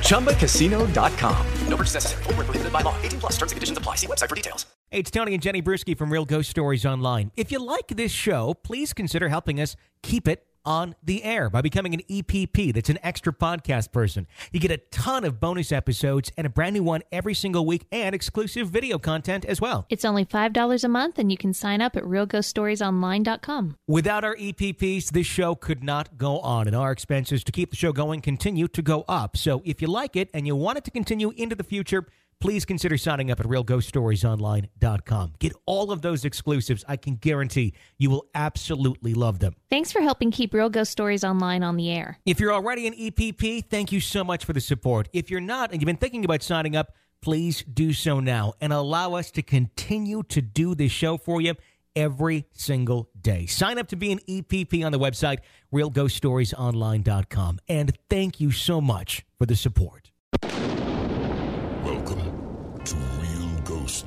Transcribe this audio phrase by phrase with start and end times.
[0.00, 1.46] ChumbaCasino.com.
[1.68, 2.22] No purchase necessary.
[2.24, 2.96] Full prohibited by law.
[3.02, 3.94] 18 plus terms and conditions apply.
[3.94, 4.66] See website for details.
[4.90, 7.30] Hey, it's Tony and Jenny Brueski from Real Ghost Stories Online.
[7.36, 11.62] If you like this show, please consider helping us keep it on the air by
[11.62, 12.74] becoming an EPP.
[12.74, 14.26] That's an extra podcast person.
[14.52, 17.86] You get a ton of bonus episodes and a brand new one every single week
[17.90, 19.86] and exclusive video content as well.
[19.88, 23.76] It's only $5 a month and you can sign up at realghoststoriesonline.com.
[23.86, 27.76] Without our EPPs, this show could not go on and our expenses to keep the
[27.76, 29.38] show going continue to go up.
[29.38, 32.06] So if you like it and you want it to continue into the future,
[32.40, 35.34] please consider signing up at realghoststoriesonline.com.
[35.38, 36.84] Get all of those exclusives.
[36.88, 39.54] I can guarantee you will absolutely love them.
[39.70, 42.18] Thanks for helping keep Real Ghost Stories Online on the air.
[42.26, 45.08] If you're already an EPP, thank you so much for the support.
[45.12, 48.72] If you're not and you've been thinking about signing up, please do so now and
[48.72, 51.54] allow us to continue to do this show for you
[51.96, 53.46] every single day.
[53.46, 55.38] Sign up to be an EPP on the website,
[55.74, 57.58] realghoststoriesonline.com.
[57.68, 60.07] And thank you so much for the support.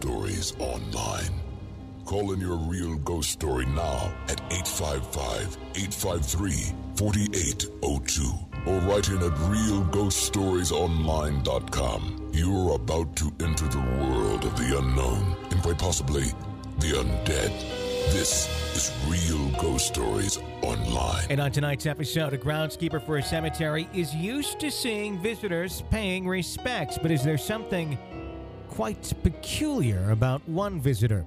[0.02, 1.30] Stories Online.
[2.06, 8.32] Call in your real ghost story now at 855 853 4802
[8.66, 12.32] or write in at realghoststoriesonline.com.
[12.34, 16.24] You're about to enter the world of the unknown and quite possibly
[16.80, 17.52] the undead.
[18.12, 21.28] This is Real Ghost Stories Online.
[21.30, 26.28] And on tonight's episode, a groundskeeper for a cemetery is used to seeing visitors paying
[26.28, 28.00] respects, but is there something
[28.72, 31.26] quite peculiar about one visitor?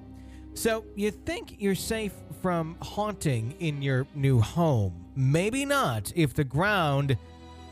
[0.54, 5.04] So, you think you're safe from haunting in your new home?
[5.14, 7.16] Maybe not if the ground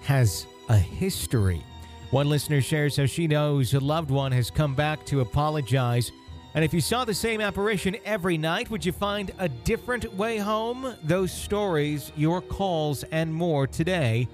[0.03, 1.63] has a history.
[2.11, 6.13] One listener shares how she knows a loved one has come back to apologize.
[6.55, 10.37] And if you saw the same apparition every night, would you find a different way
[10.37, 10.95] home?
[11.05, 14.29] Those stories, your calls, and more today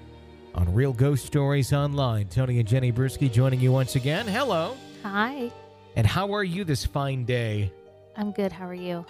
[0.53, 2.27] on Real Ghost Stories Online.
[2.27, 4.27] Tony and Jenny Brueski joining you once again.
[4.27, 4.75] Hello.
[5.03, 5.51] Hi.
[5.95, 7.71] And how are you this fine day?
[8.15, 8.51] I'm good.
[8.51, 9.05] How are you?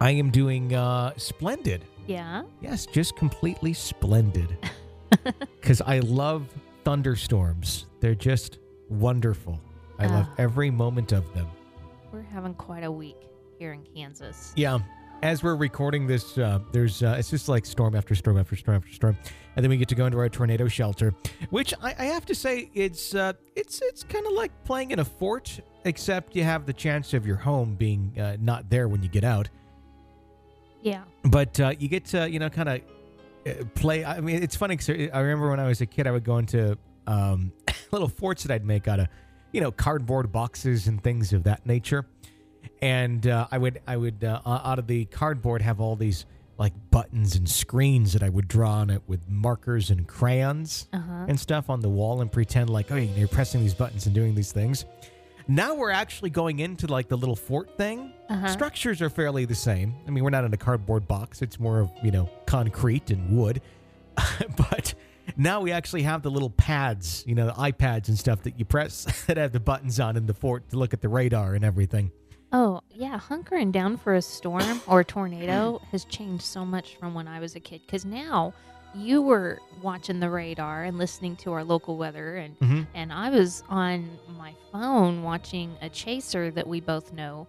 [0.00, 1.84] I am doing uh, splendid.
[2.06, 2.42] Yeah.
[2.60, 4.56] Yes, just completely splendid.
[5.60, 6.48] Because I love
[6.84, 7.86] thunderstorms.
[8.00, 8.58] They're just
[8.88, 9.60] wonderful.
[9.98, 10.34] I love Ah.
[10.38, 11.46] every moment of them.
[12.10, 13.18] We're having quite a week
[13.58, 14.52] here in Kansas.
[14.56, 14.78] Yeah.
[15.22, 18.78] As we're recording this, uh, there's uh, it's just like storm after storm after storm
[18.78, 19.16] after storm,
[19.54, 21.14] and then we get to go into our tornado shelter,
[21.50, 24.98] which I, I have to say it's uh, it's it's kind of like playing in
[24.98, 29.00] a fort, except you have the chance of your home being uh, not there when
[29.02, 29.48] you get out.
[30.82, 31.04] Yeah.
[31.22, 32.80] but uh, you get to you know kind of
[33.46, 36.10] uh, play i mean it's funny because i remember when i was a kid i
[36.10, 37.52] would go into um,
[37.92, 39.06] little forts that i'd make out of
[39.52, 42.04] you know cardboard boxes and things of that nature
[42.82, 46.26] and uh, i would i would uh, out of the cardboard have all these
[46.58, 51.24] like buttons and screens that i would draw on it with markers and crayons Uh-huh.
[51.28, 54.34] and stuff on the wall and pretend like oh you're pressing these buttons and doing
[54.34, 54.84] these things.
[55.48, 58.12] Now we're actually going into like the little fort thing.
[58.28, 58.46] Uh-huh.
[58.48, 59.92] structures are fairly the same.
[60.06, 61.42] I mean we're not in a cardboard box.
[61.42, 63.60] It's more of you know concrete and wood.
[64.56, 64.94] But
[65.36, 68.64] now we actually have the little pads you know the ipads and stuff that you
[68.64, 71.64] press that have the buttons on in the fort to look at the radar and
[71.64, 72.10] everything
[72.52, 73.18] Oh, yeah.
[73.18, 77.40] Hunkering down for a storm or a tornado has changed so much from when I
[77.40, 77.80] was a kid.
[77.86, 78.52] Because now
[78.94, 82.86] you were watching the radar and listening to our local weather, and, Mhm.
[82.94, 87.46] and I was on my phone watching a chaser that we both know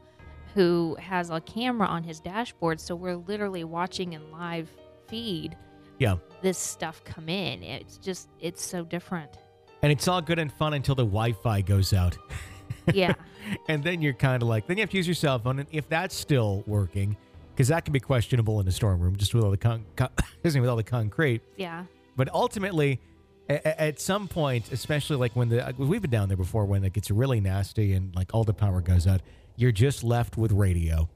[0.54, 2.80] who has a camera on his dashboard.
[2.80, 4.70] So we're literally watching in live
[5.08, 5.58] feed
[6.00, 7.62] yeah this stuff come in.
[7.62, 9.38] It's just, it's so different.
[9.82, 12.18] and it's all good and fun until the wi-fi goes out
[12.94, 13.14] Yeah.
[13.68, 15.68] and then you're kind of like then you have to use your cell phone and
[15.72, 17.16] if that's still working
[17.54, 20.10] because that can be questionable in a storm room just with all the con- con-
[20.20, 21.84] excuse me, with all the concrete yeah.
[22.16, 23.00] but ultimately
[23.50, 26.66] a- a- at some point especially like when the uh, we've been down there before
[26.66, 29.22] when it gets really nasty and like all the power goes out
[29.56, 31.08] you're just left with radio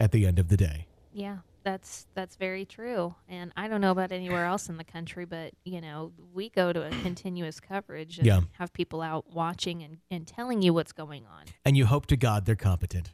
[0.00, 3.14] at the end of the day Yeah, that's that's very true.
[3.28, 6.72] And I don't know about anywhere else in the country, but you know, we go
[6.72, 8.40] to a continuous coverage and Yeah.
[8.58, 11.44] have people out watching and, and telling you what's going on.
[11.64, 13.10] and you hope to god they're competent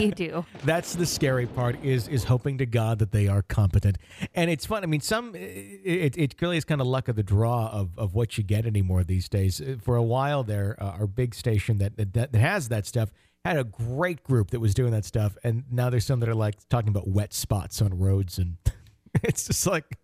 [0.00, 0.44] you do.
[0.64, 3.98] that's the scary part is is hoping to god that they are competent
[4.34, 7.22] and it's fun i mean some it, it really is kind of luck of the
[7.24, 10.90] draw of, of what you get anymore these days Uh, for a while there uh,
[11.00, 13.10] our big station that, that that has that stuff
[13.44, 16.34] had a great group that was doing that stuff, and now there's some that are
[16.34, 18.56] like talking about wet spots on roads, and
[19.22, 19.98] it's just like,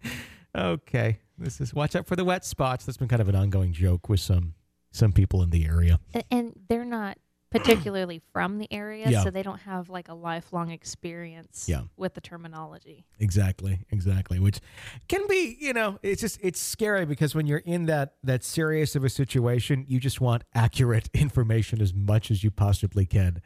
[0.57, 2.85] okay, this is watch out for the wet spots.
[2.85, 4.55] That's been kind of an ongoing joke with some
[4.93, 6.01] some people in the area.
[6.31, 7.17] And they're not
[7.51, 9.23] particularly from the area, Yeah.
[9.25, 11.83] so they don't have like a lifelong experience Yeah.
[11.97, 13.05] with the terminology.
[13.19, 14.39] Exactly, exactly.
[14.39, 14.61] Which
[15.09, 18.95] can be, you know, it's just it's scary because when you're in that that serious
[18.97, 23.43] of a situation, you just want accurate information as much as you possibly can.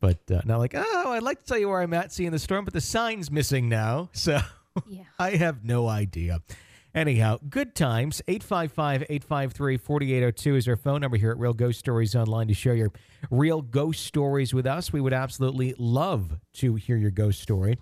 [0.00, 2.38] But uh, not like, oh, I'd like to tell you where I'm at seeing the
[2.38, 4.40] storm, but the sign's missing now, so
[4.86, 5.04] Yeah.
[5.18, 6.40] I have no idea.
[6.94, 8.20] Anyhow, good times.
[8.26, 12.74] 855 853 4802 is our phone number here at Real Ghost Stories Online to share
[12.74, 12.92] your
[13.30, 14.92] real ghost stories with us.
[14.92, 17.78] We would absolutely love to hear your ghost story.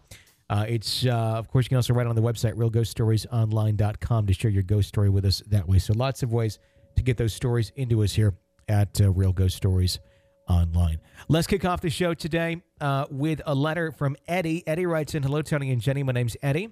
[0.50, 4.50] Uh, it's, uh, of course, you can also write on the website, realghoststoriesonline.com, to share
[4.50, 5.78] your ghost story with us that way.
[5.78, 6.58] So lots of ways
[6.96, 8.34] to get those stories into us here
[8.68, 10.00] at uh, Real Ghost Stories
[10.48, 10.98] Online.
[11.28, 14.66] Let's kick off the show today uh, with a letter from Eddie.
[14.66, 16.02] Eddie writes in Hello, Tony and Jenny.
[16.02, 16.70] My name's Eddie.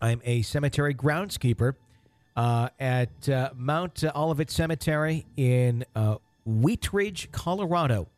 [0.00, 1.74] I'm a cemetery groundskeeper
[2.36, 8.08] uh, at uh, Mount Olivet Cemetery in uh, Wheat Ridge, Colorado.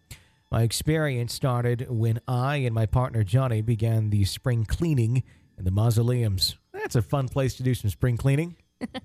[0.50, 5.22] My experience started when I and my partner Johnny began the spring cleaning
[5.58, 6.56] in the mausoleums.
[6.72, 8.56] That's a fun place to do some spring cleaning.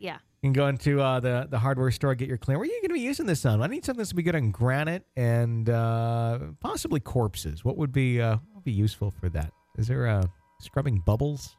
[0.00, 0.14] Yeah.
[0.42, 2.58] You can go into uh, the the hardware store, get your clean.
[2.58, 3.62] Where are you going to be using this on?
[3.62, 7.64] I need something that's going to be good on granite and uh, possibly corpses.
[7.64, 9.52] What would be uh, what would be useful for that?
[9.76, 10.22] Is there uh,
[10.60, 11.56] scrubbing bubbles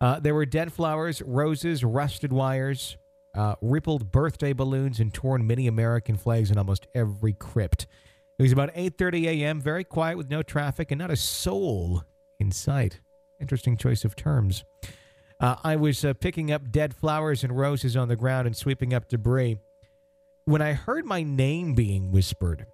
[0.00, 2.96] Uh, there were dead flowers, roses, rusted wires,
[3.36, 7.86] uh, rippled birthday balloons, and torn mini American flags in almost every crypt.
[8.38, 9.60] It was about 8:30 a.m.
[9.60, 12.02] Very quiet with no traffic and not a soul
[12.38, 13.00] in sight.
[13.40, 14.64] Interesting choice of terms.
[15.40, 18.92] Uh, I was uh, picking up dead flowers and roses on the ground and sweeping
[18.92, 19.58] up debris
[20.44, 22.66] when I heard my name being whispered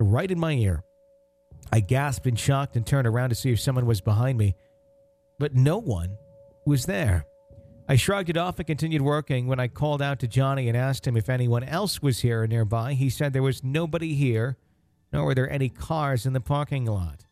[0.00, 0.84] right in my ear.
[1.72, 4.56] I gasped in shock and turned around to see if someone was behind me,
[5.42, 6.16] but no one
[6.64, 7.26] was there.
[7.88, 9.48] I shrugged it off and continued working.
[9.48, 12.46] When I called out to Johnny and asked him if anyone else was here or
[12.46, 14.56] nearby, he said there was nobody here,
[15.12, 17.24] nor were there any cars in the parking lot.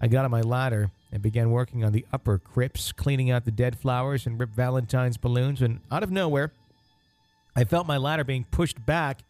[0.00, 3.52] I got on my ladder and began working on the upper crypts, cleaning out the
[3.52, 5.62] dead flowers and ripped Valentine's balloons.
[5.62, 6.50] And out of nowhere,
[7.54, 9.22] I felt my ladder being pushed back,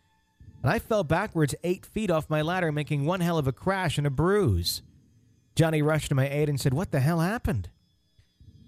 [0.62, 3.98] and I fell backwards eight feet off my ladder, making one hell of a crash
[3.98, 4.80] and a bruise.
[5.54, 7.68] Johnny rushed to my aid and said, What the hell happened?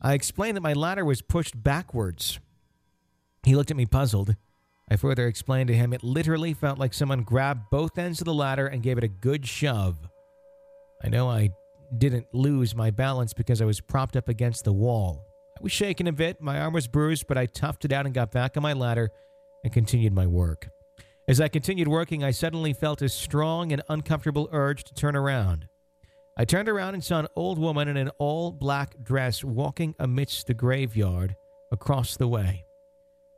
[0.04, 2.38] I explained that my ladder was pushed backwards.
[3.42, 4.36] He looked at me puzzled.
[4.90, 8.34] I further explained to him it literally felt like someone grabbed both ends of the
[8.34, 9.96] ladder and gave it a good shove.
[11.02, 11.52] I know I
[11.96, 15.24] didn't lose my balance because I was propped up against the wall.
[15.58, 18.14] I was shaking a bit, my arm was bruised, but I toughed it out and
[18.14, 19.10] got back on my ladder
[19.64, 20.68] and continued my work.
[21.26, 25.66] As I continued working, I suddenly felt a strong and uncomfortable urge to turn around.
[26.36, 30.48] I turned around and saw an old woman in an all black dress walking amidst
[30.48, 31.36] the graveyard
[31.70, 32.64] across the way.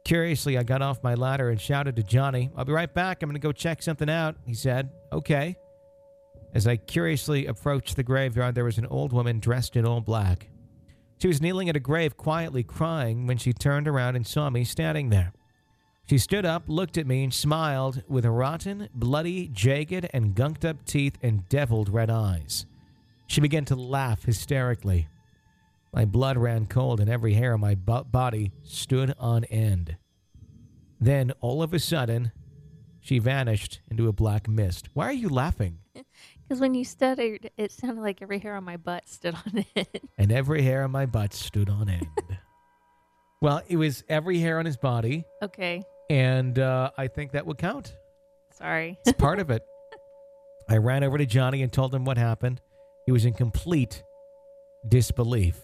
[0.07, 3.23] Curiously, I got off my ladder and shouted to Johnny, I'll be right back.
[3.23, 4.37] I'm going to go check something out.
[4.47, 5.57] He said, Okay.
[6.55, 10.49] As I curiously approached the graveyard, there was an old woman dressed in all black.
[11.19, 14.65] She was kneeling at a grave, quietly crying, when she turned around and saw me
[14.65, 15.33] standing there.
[16.09, 20.87] She stood up, looked at me, and smiled with rotten, bloody, jagged, and gunked up
[20.87, 22.65] teeth and deviled red eyes.
[23.26, 25.09] She began to laugh hysterically.
[25.92, 29.97] My blood ran cold, and every hair on my bo- body stood on end.
[31.00, 32.33] Then, all of a sudden,
[33.00, 34.88] she vanished into a black mist.
[34.95, 35.78] Why are you laughing?
[36.49, 39.87] Because when you stuttered, it sounded like every hair on my butt stood on end.
[40.16, 42.06] and every hair on my butt stood on end.
[43.42, 45.83] well, it was every hair on his body, okay.
[46.09, 47.97] and uh, I think that would count.
[48.52, 48.97] Sorry.
[49.04, 49.64] It's part of it.
[50.68, 52.61] I ran over to Johnny and told him what happened.
[53.07, 54.03] He was in complete
[54.87, 55.61] disbelief.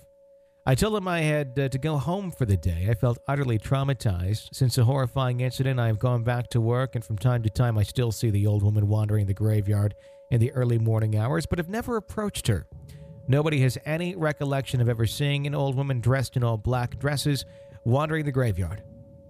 [0.65, 2.87] I told him I had uh, to go home for the day.
[2.89, 4.55] I felt utterly traumatized.
[4.55, 7.77] Since the horrifying incident, I have gone back to work, and from time to time,
[7.77, 9.97] I still see the old woman wandering the graveyard
[10.31, 12.69] in the early morning hours, but have never approached her.
[13.27, 17.45] Nobody has any recollection of ever seeing an old woman dressed in all black dresses
[17.85, 18.85] wandering the graveyard.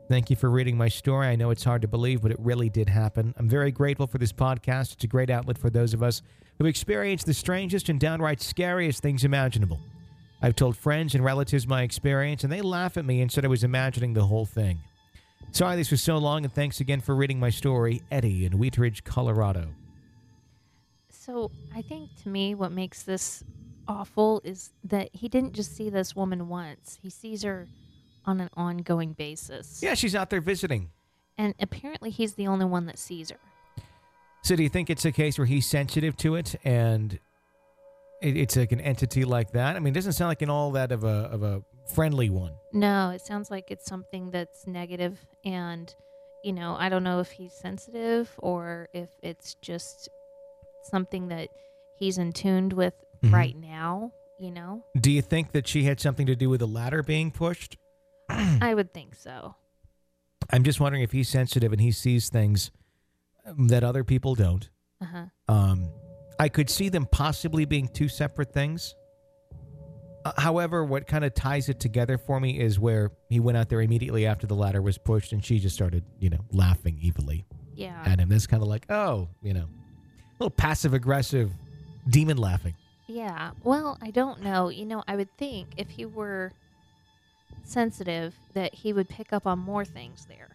[0.08, 1.28] Thank you for reading my story.
[1.28, 3.34] I know it's hard to believe, but it really did happen.
[3.38, 4.92] I'm very grateful for this podcast.
[4.92, 6.20] It's a great outlet for those of us
[6.58, 9.80] who experienced the strangest and downright scariest things imaginable.
[10.40, 13.48] I've told friends and relatives my experience, and they laugh at me and said I
[13.48, 14.80] was imagining the whole thing.
[15.52, 18.78] Sorry this was so long, and thanks again for reading my story, Eddie in Wheat
[18.78, 19.68] Ridge, Colorado.
[21.08, 23.44] So I think to me, what makes this
[23.86, 27.68] awful is that he didn't just see this woman once, he sees her
[28.24, 29.80] on an ongoing basis.
[29.82, 30.90] Yeah, she's out there visiting.
[31.38, 33.38] And apparently, he's the only one that sees her.
[34.42, 37.14] So do you think it's a case where he's sensitive to it and
[38.20, 39.76] it, it's like an entity like that?
[39.76, 41.62] I mean, it doesn't sound like an all that of a of a
[41.94, 42.52] friendly one.
[42.72, 45.94] No, it sounds like it's something that's negative and
[46.44, 50.08] you know, I don't know if he's sensitive or if it's just
[50.90, 51.48] something that
[52.00, 53.32] he's in tuned with Mhm.
[53.32, 54.84] right now, you know?
[55.00, 57.76] Do you think that she had something to do with the ladder being pushed?
[58.28, 59.54] I would think so.
[60.50, 62.72] I'm just wondering if he's sensitive and he sees things
[63.44, 64.68] that other people don't.
[65.00, 65.24] Uh-huh.
[65.48, 65.88] Um,
[66.38, 68.94] I could see them possibly being two separate things.
[70.24, 73.68] Uh, however, what kind of ties it together for me is where he went out
[73.68, 77.44] there immediately after the ladder was pushed and she just started, you know, laughing evilly
[77.74, 78.00] Yeah.
[78.06, 78.28] at him.
[78.28, 81.50] That's kind of like, oh, you know, a little passive aggressive
[82.08, 82.74] demon laughing.
[83.08, 83.50] Yeah.
[83.64, 84.68] Well, I don't know.
[84.68, 86.52] You know, I would think if he were
[87.64, 90.51] sensitive that he would pick up on more things there.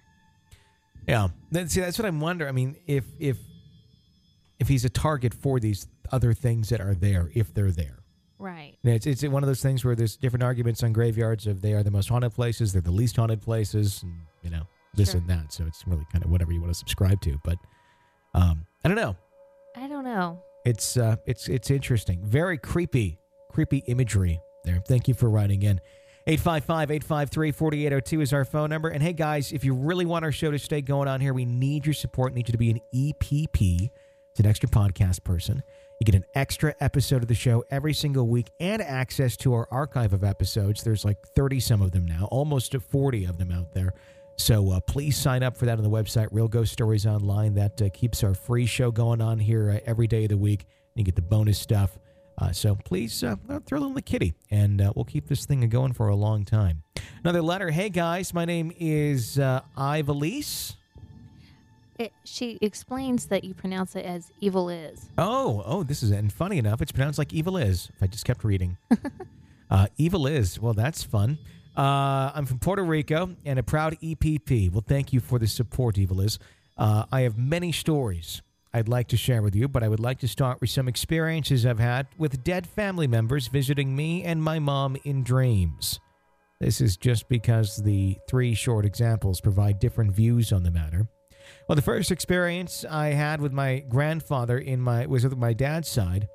[1.08, 2.50] Yeah, that, see, that's what I'm wondering.
[2.50, 3.38] I mean, if if
[4.60, 8.00] if he's a target for these other things that are there, if they're there,
[8.40, 8.78] Right.
[8.84, 11.74] And it's it's one of those things where there's different arguments on graveyards of they
[11.74, 15.20] are the most haunted places, they're the least haunted places, and you know this Sure.
[15.20, 15.52] and that.
[15.52, 17.40] So it's really kind of whatever you want to subscribe to.
[17.44, 17.58] But
[18.36, 19.16] um, I don't know.
[19.76, 20.42] I don't know.
[20.66, 22.24] It's uh, it's it's interesting.
[22.26, 23.18] Very creepy,
[23.52, 24.82] creepy imagery there.
[24.88, 25.80] Thank you for writing in.
[26.28, 28.90] 855-853-4802 is our phone number.
[28.90, 31.46] And hey guys, if you really want our show to stay going on here, we
[31.46, 32.34] need your support.
[32.34, 33.90] Need you to be an EPP.
[34.32, 35.64] It's an extra podcast person.
[36.02, 39.70] You get an extra episode of the show every single week and access to our
[39.72, 40.84] archive of episodes.
[40.84, 43.94] There's like 30 some of them now, almost 40 of them out there.
[44.36, 47.54] So uh, please sign up for that on the website, Real Ghost Stories Online.
[47.54, 50.64] That uh, keeps our free show going on here uh, every day of the week.
[50.64, 51.98] And You get the bonus stuff.
[52.40, 55.68] Uh, so please uh, throw little in the kitty, and uh, we'll keep this thing
[55.70, 56.84] going for a long time.
[57.24, 57.72] Another letter.
[57.72, 60.76] Hey guys, my name is uh, Ivalise.
[61.98, 65.10] It, she explains that you pronounce it as evil is.
[65.18, 67.90] Oh, oh, this is and funny enough, it's pronounced like evil is.
[67.96, 68.78] If I just kept reading,
[69.72, 70.60] uh, evil is.
[70.60, 71.40] Well, that's fun.
[71.76, 74.72] Uh, I'm from Puerto Rico and a proud EPP.
[74.72, 76.38] Well, thank you for the support, evil is.
[76.78, 78.44] Uh, I have many stories
[78.78, 81.66] I'd like to share with you, but I would like to start with some experiences
[81.66, 86.00] I've had with dead family members visiting me and my mom in dreams.
[86.60, 91.08] This is just because the three short examples provide different views on the matter.
[91.68, 95.90] Well, the first experience I had with my grandfather in my was with my dad's
[95.90, 96.28] side.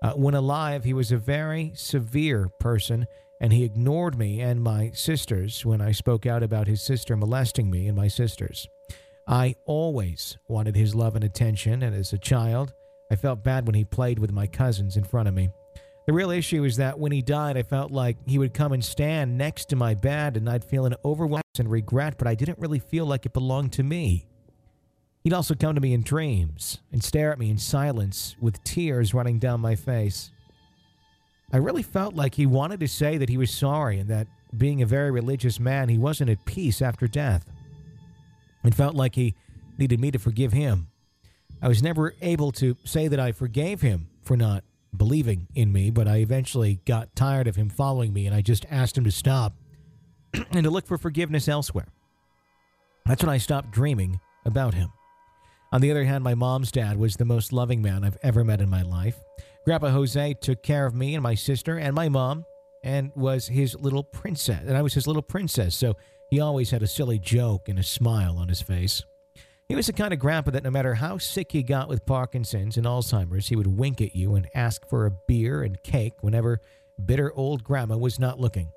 [0.00, 3.06] Uh, when alive, he was a very severe person,
[3.40, 7.68] and he ignored me and my sisters when I spoke out about his sister molesting
[7.68, 8.68] me and my sisters.
[9.30, 12.74] I always wanted his love and attention, and as a child,
[13.12, 15.50] I felt bad when he played with my cousins in front of me.
[16.08, 18.84] The real issue is that when he died, I felt like he would come and
[18.84, 22.58] stand next to my bed, and I'd feel an overwhelming and regret, but I didn't
[22.58, 24.26] really feel like it belonged to me.
[25.22, 29.14] He'd also come to me in dreams and stare at me in silence with tears
[29.14, 30.32] running down my face.
[31.52, 34.82] I really felt like he wanted to say that he was sorry and that, being
[34.82, 37.49] a very religious man, he wasn't at peace after death.
[38.64, 39.34] It felt like he
[39.78, 40.88] needed me to forgive him.
[41.62, 44.64] I was never able to say that I forgave him for not
[44.96, 48.66] believing in me, but I eventually got tired of him following me and I just
[48.70, 49.54] asked him to stop
[50.34, 51.88] and to look for forgiveness elsewhere.
[53.06, 54.92] That's when I stopped dreaming about him.
[55.72, 58.60] On the other hand, my mom's dad was the most loving man I've ever met
[58.60, 59.20] in my life.
[59.64, 62.44] Grandpa Jose took care of me and my sister and my mom
[62.82, 64.62] and was his little princess.
[64.66, 65.96] And I was his little princess, so
[66.30, 69.04] he always had a silly joke and a smile on his face.
[69.68, 72.76] He was the kind of grandpa that no matter how sick he got with Parkinson's
[72.76, 76.60] and Alzheimer's, he would wink at you and ask for a beer and cake whenever
[77.04, 78.70] bitter old grandma was not looking.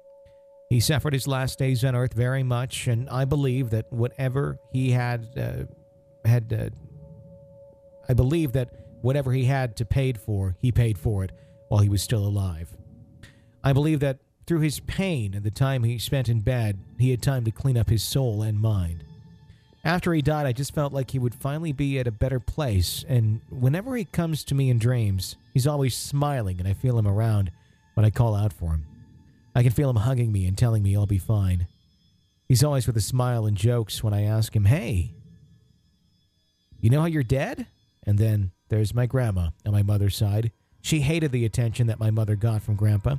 [0.70, 4.92] He suffered his last days on earth very much, and I believe that whatever he
[4.92, 6.70] had uh, had, uh,
[8.10, 8.70] I believe that
[9.02, 11.32] whatever he had to paid for, he paid for it
[11.70, 12.76] while he was still alive.
[13.64, 17.22] I believe that through his pain and the time he spent in bed, he had
[17.22, 19.04] time to clean up his soul and mind.
[19.86, 23.04] After he died, I just felt like he would finally be at a better place,
[23.08, 27.08] and whenever he comes to me in dreams, he's always smiling, and I feel him
[27.08, 27.52] around
[27.94, 28.86] when I call out for him.
[29.56, 31.68] I can feel him hugging me and telling me I'll be fine.
[32.48, 35.14] He's always with a smile and jokes when I ask him, Hey,
[36.80, 37.68] you know how you're dead?
[38.06, 40.52] And then there's my grandma on my mother's side.
[40.82, 43.18] She hated the attention that my mother got from grandpa.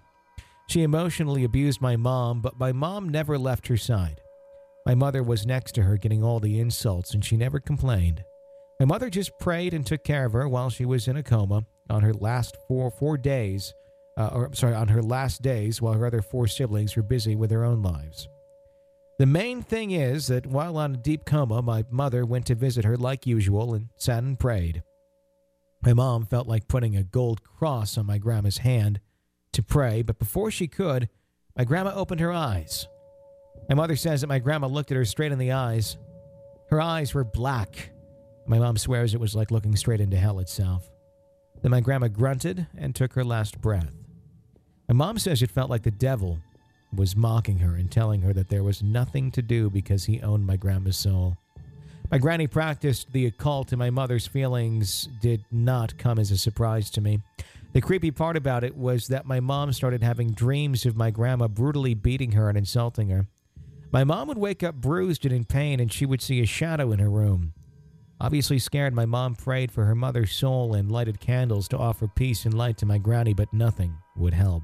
[0.69, 4.21] She emotionally abused my mom, but my mom never left her side.
[4.87, 8.25] My mother was next to her getting all the insults, and she never complained.
[8.81, 11.65] My mother just prayed and took care of her while she was in a coma
[11.89, 13.73] on her last four four days,
[14.19, 17.51] uh, or sorry, on her last days while her other four siblings were busy with
[17.51, 18.29] their own lives.
[19.19, 22.85] The main thing is that while on a deep coma, my mother went to visit
[22.85, 24.83] her like usual and sat and prayed.
[25.83, 29.01] My mom felt like putting a gold cross on my grandma's hand
[29.55, 31.09] to pray, but before she could,
[31.57, 32.87] my grandma opened her eyes.
[33.69, 35.97] My mother says that my grandma looked at her straight in the eyes.
[36.71, 37.91] Her eyes were black.
[38.47, 40.91] My mom swears it was like looking straight into hell itself.
[41.63, 43.95] Then my grandma grunted and took her last breath.
[44.89, 46.39] My mom says it felt like the devil
[46.95, 50.47] was mocking her and telling her that there was nothing to do because he owned
[50.47, 51.37] my grandma's soul.
[52.11, 56.91] My granny practiced the occult, and my mother's feelings did not come as a surprise
[56.91, 57.21] to me.
[57.75, 61.49] The creepy part about it was that my mom started having dreams of my grandma
[61.49, 63.27] brutally beating her and insulting her.
[63.91, 66.93] My mom would wake up bruised and in pain, and she would see a shadow
[66.93, 67.53] in her room.
[68.21, 72.45] Obviously scared, my mom prayed for her mother's soul and lighted candles to offer peace
[72.45, 74.63] and light to my granny, but nothing would help.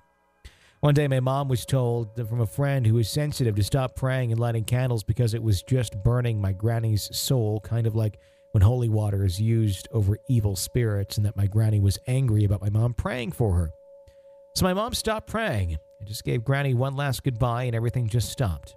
[0.78, 4.30] One day, my mom was told from a friend who was sensitive to stop praying
[4.30, 8.20] and lighting candles because it was just burning my granny's soul, kind of like
[8.52, 12.60] when holy water is used over evil spirits, and that my granny was angry about
[12.60, 13.70] my mom praying for her.
[14.56, 18.30] So my mom stopped praying and just gave granny one last goodbye, and everything just
[18.30, 18.74] stopped.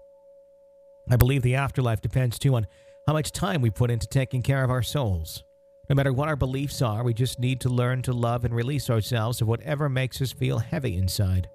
[1.09, 2.67] I believe the afterlife depends too on
[3.07, 5.43] how much time we put into taking care of our souls.
[5.89, 8.89] No matter what our beliefs are, we just need to learn to love and release
[8.89, 11.49] ourselves of whatever makes us feel heavy inside.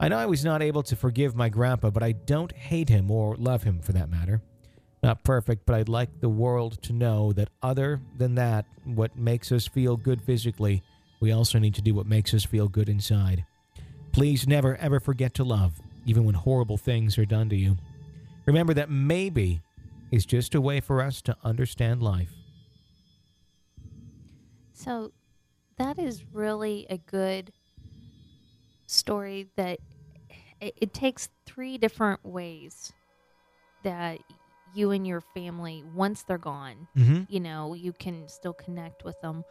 [0.00, 3.10] I know I was not able to forgive my grandpa, but I don't hate him
[3.10, 4.42] or love him for that matter.
[5.02, 9.52] Not perfect, but I'd like the world to know that other than that, what makes
[9.52, 10.82] us feel good physically,
[11.20, 13.44] we also need to do what makes us feel good inside.
[14.12, 17.76] Please never ever forget to love, even when horrible things are done to you.
[18.46, 19.60] Remember that maybe
[20.10, 22.30] is just a way for us to understand life.
[24.72, 25.12] So
[25.78, 27.52] that is really a good
[28.86, 29.80] story that
[30.60, 32.92] it, it takes three different ways
[33.82, 34.20] that
[34.76, 37.22] you and your family once they're gone Mm-hmm.
[37.28, 39.44] you know you can still connect with them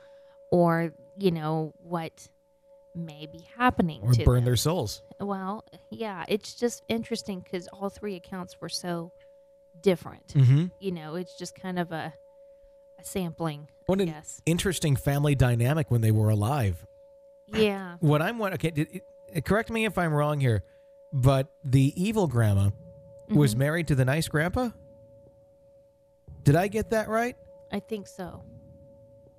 [0.51, 2.27] or you know what
[2.96, 4.46] may be happening Or to burn them.
[4.46, 5.01] their souls.
[5.20, 9.11] well yeah it's just interesting because all three accounts were so
[9.81, 10.66] different Mm-hmm.
[10.79, 12.14] you know it's just kind of a,
[13.00, 14.14] a sampling What an
[14.46, 16.85] interesting family dynamic when they were alive.
[17.48, 18.88] yeah What I'm what okay, did,
[19.33, 20.64] it, correct me if I'm wrong here,
[21.11, 22.70] but the evil grandma
[23.29, 23.57] was Mhm.
[23.57, 24.70] married to the nice grandpa.
[26.46, 27.36] Did I get that right?
[27.72, 28.44] i think so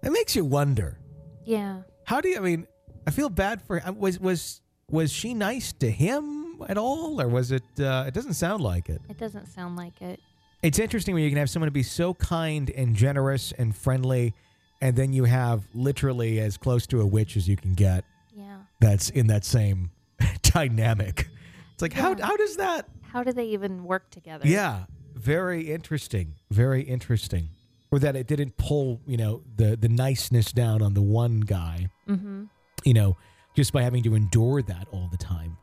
[0.02, 0.98] It makes you wonder.
[1.44, 2.36] yeah How do you?
[2.36, 2.66] I mean,
[3.06, 3.80] I feel bad for.
[3.80, 7.62] uh, Was was was she nice to him at all, or was it?
[7.78, 9.00] Uh, it doesn't sound like it.
[9.08, 10.20] it doesn't sound like it
[10.62, 14.32] It's interesting when you can have someone be so kind and generous and friendly,
[14.80, 18.04] and then you have literally as close to a witch as you can get.
[18.34, 19.90] yeah That's in that same
[20.42, 21.28] dynamic.
[21.74, 22.88] It's like how how does that?
[23.12, 24.84] how do they even work together Yeah,
[25.26, 26.34] very interesting.
[26.50, 27.50] Very interesting.
[27.90, 31.88] Or that it didn't pull, you know, the the niceness down on the one guy.
[32.08, 32.44] mm-hmm
[32.86, 33.16] you know,
[33.54, 35.58] just by having to endure that all the time.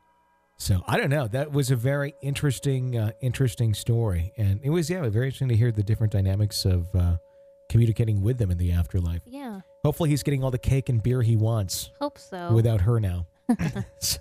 [0.57, 1.27] So I don't know.
[1.27, 5.55] That was a very interesting, uh, interesting story, and it was yeah, very interesting to
[5.55, 7.17] hear the different dynamics of uh,
[7.69, 9.21] communicating with them in the afterlife.
[9.25, 12.99] yeah Hopefully, he's getting all the cake and beer he wants hope so without her
[12.99, 13.25] now.
[13.99, 14.19] so,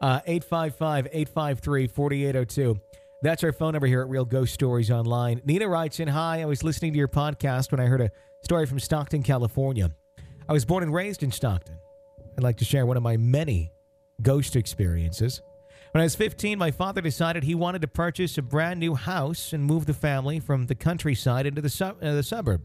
[0.00, 2.80] uh, 855 853 4802.
[3.22, 5.40] That's our phone number here at Real Ghost Stories Online.
[5.46, 8.10] Nina writes in Hi, I was listening to your podcast when I heard a
[8.42, 9.90] story from Stockton, California.
[10.46, 11.76] I was born and raised in Stockton.
[12.36, 13.72] I'd like to share one of my many
[14.20, 15.40] ghost experiences.
[15.92, 19.54] When I was 15, my father decided he wanted to purchase a brand new house
[19.54, 22.60] and move the family from the countryside into the, uh, the suburb.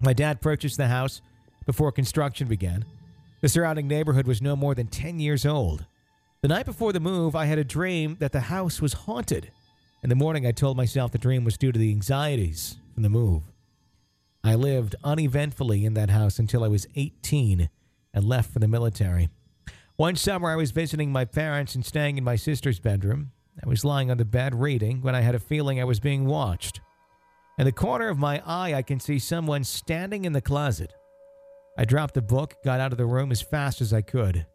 [0.00, 1.22] My dad purchased the house
[1.66, 2.84] before construction began.
[3.42, 5.86] The surrounding neighborhood was no more than 10 years old.
[6.46, 9.50] The night before the move, I had a dream that the house was haunted.
[10.04, 13.08] In the morning, I told myself the dream was due to the anxieties from the
[13.08, 13.42] move.
[14.44, 17.68] I lived uneventfully in that house until I was 18
[18.14, 19.28] and left for the military.
[19.96, 23.32] One summer, I was visiting my parents and staying in my sister's bedroom.
[23.60, 26.26] I was lying on the bed reading when I had a feeling I was being
[26.26, 26.80] watched.
[27.58, 30.94] In the corner of my eye, I can see someone standing in the closet.
[31.76, 34.46] I dropped the book, got out of the room as fast as I could.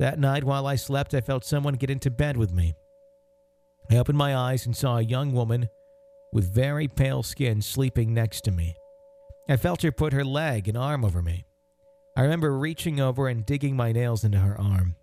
[0.00, 2.72] That night, while I slept, I felt someone get into bed with me.
[3.90, 5.68] I opened my eyes and saw a young woman
[6.32, 8.74] with very pale skin sleeping next to me.
[9.46, 11.44] I felt her put her leg and arm over me.
[12.16, 14.96] I remember reaching over and digging my nails into her arm.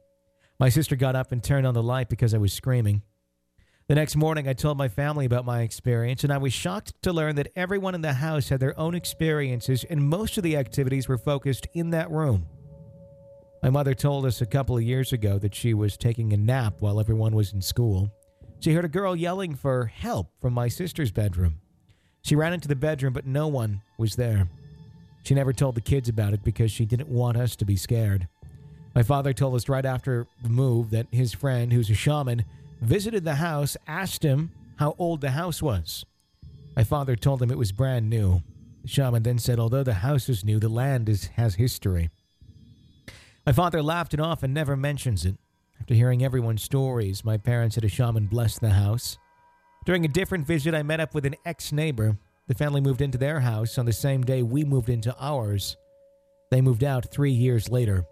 [0.60, 3.04] My sister got up and turned on the light because I was screaming.
[3.88, 7.14] The next morning, I told my family about my experience, and I was shocked to
[7.14, 11.08] learn that everyone in the house had their own experiences, and most of the activities
[11.08, 12.48] were focused in that room.
[13.64, 16.76] My mother told us a couple of years ago that she was taking a nap
[16.80, 18.12] while everyone was in school.
[18.60, 21.60] She heard a girl yelling for help from my sister's bedroom.
[22.22, 24.48] She ran into the bedroom, but no one was there.
[25.24, 28.28] She never told the kids about it because she didn't want us to be scared.
[28.96, 32.46] My father told us right after the move that his friend, who's a shaman,
[32.82, 36.06] visited the house, asked him how old the house was.
[36.76, 38.42] My father told him it was brand new.
[38.84, 42.10] The shaman then said, although the house is new, the land is, has history.
[43.48, 45.38] My father laughed it off and never mentions it.
[45.80, 49.18] After hearing everyone's stories, my parents had a shaman bless the house.
[49.86, 52.18] During a different visit, I met up with an ex neighbor.
[52.50, 55.78] The family moved into their house on the same day we moved into ours.
[56.52, 58.04] They moved out three years later.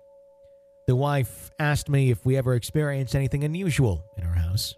[0.88, 4.74] The wife asked me if we ever experienced anything unusual in our house.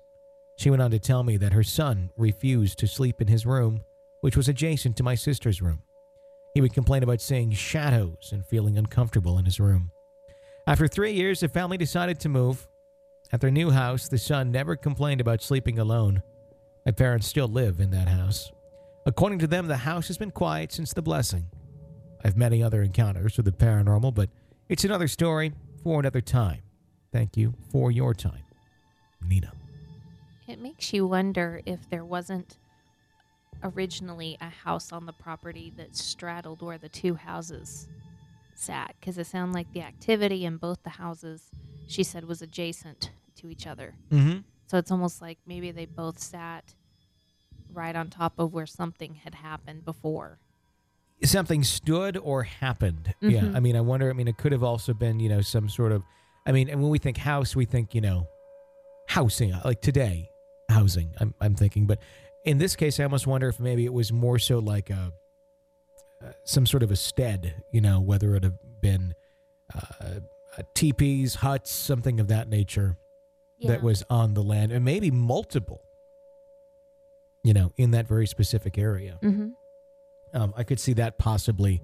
[0.57, 3.81] She went on to tell me that her son refused to sleep in his room,
[4.21, 5.83] which was adjacent to my sister's room.
[6.55, 9.91] He would complain about seeing shadows and feeling uncomfortable in his room.
[10.67, 12.67] After three years, the family decided to move.
[13.31, 16.21] At their new house, the son never complained about sleeping alone.
[16.85, 18.51] My parents still live in that house.
[19.05, 21.45] According to them, the house has been quiet since the blessing.
[22.25, 24.29] I've many other encounters with the paranormal, but
[24.67, 25.53] it's another story
[25.83, 26.59] for another time.
[27.13, 28.43] Thank you for your time.
[29.25, 29.53] Nina.
[30.49, 32.57] It makes you wonder if there wasn't
[33.63, 37.87] originally a house on the property that straddled where the two houses
[38.57, 41.49] sat, because it sounded like the activity in both the houses,
[41.87, 43.95] she said, was adjacent to each other.
[44.11, 44.39] Mm-hmm.
[44.65, 46.73] So it's almost like maybe they both sat
[47.71, 50.39] right on top of where something had happened before.
[51.23, 53.13] Something stood or happened.
[53.21, 53.41] Yeah.
[53.41, 53.55] Mhm.
[53.55, 54.09] I mean, I wonder.
[54.09, 56.03] I mean, it could have also been, you know, some sort of.
[56.45, 58.27] I mean, and when we think house, we think, you know,
[59.07, 60.29] housing, like today,
[60.69, 61.11] housing.
[61.19, 61.99] I'm, I'm thinking, but
[62.45, 65.09] in this case, I almost wonder if maybe it was more so like a, uh,
[66.43, 67.63] some sort of a stead.
[67.71, 69.13] You know, whether it have been
[69.73, 69.79] uh,
[70.57, 72.97] uh, teepees, huts, something of that nature.
[73.67, 75.81] that was on the land, and maybe multiple,
[77.43, 79.17] you know, in that very specific area.
[79.23, 79.49] Mm-hmm.
[80.33, 81.81] Um, I could see that possibly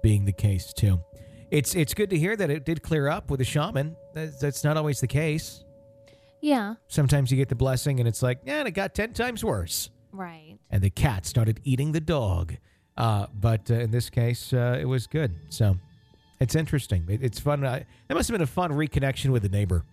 [0.00, 1.00] being the case too.
[1.50, 3.96] It's it's good to hear that it did clear up with a shaman.
[4.14, 5.64] That's, that's not always the case.
[6.40, 6.74] Yeah.
[6.86, 9.90] Sometimes you get the blessing, and it's like, yeah, and it got ten times worse.
[10.12, 10.58] Right.
[10.70, 12.56] And the cat started eating the dog.
[12.98, 15.32] Uh, but uh, in this case, uh, it was good.
[15.50, 15.78] So
[16.40, 17.06] it's interesting.
[17.08, 17.60] It, it's fun.
[17.60, 19.84] That must have been a fun reconnection with the neighbor.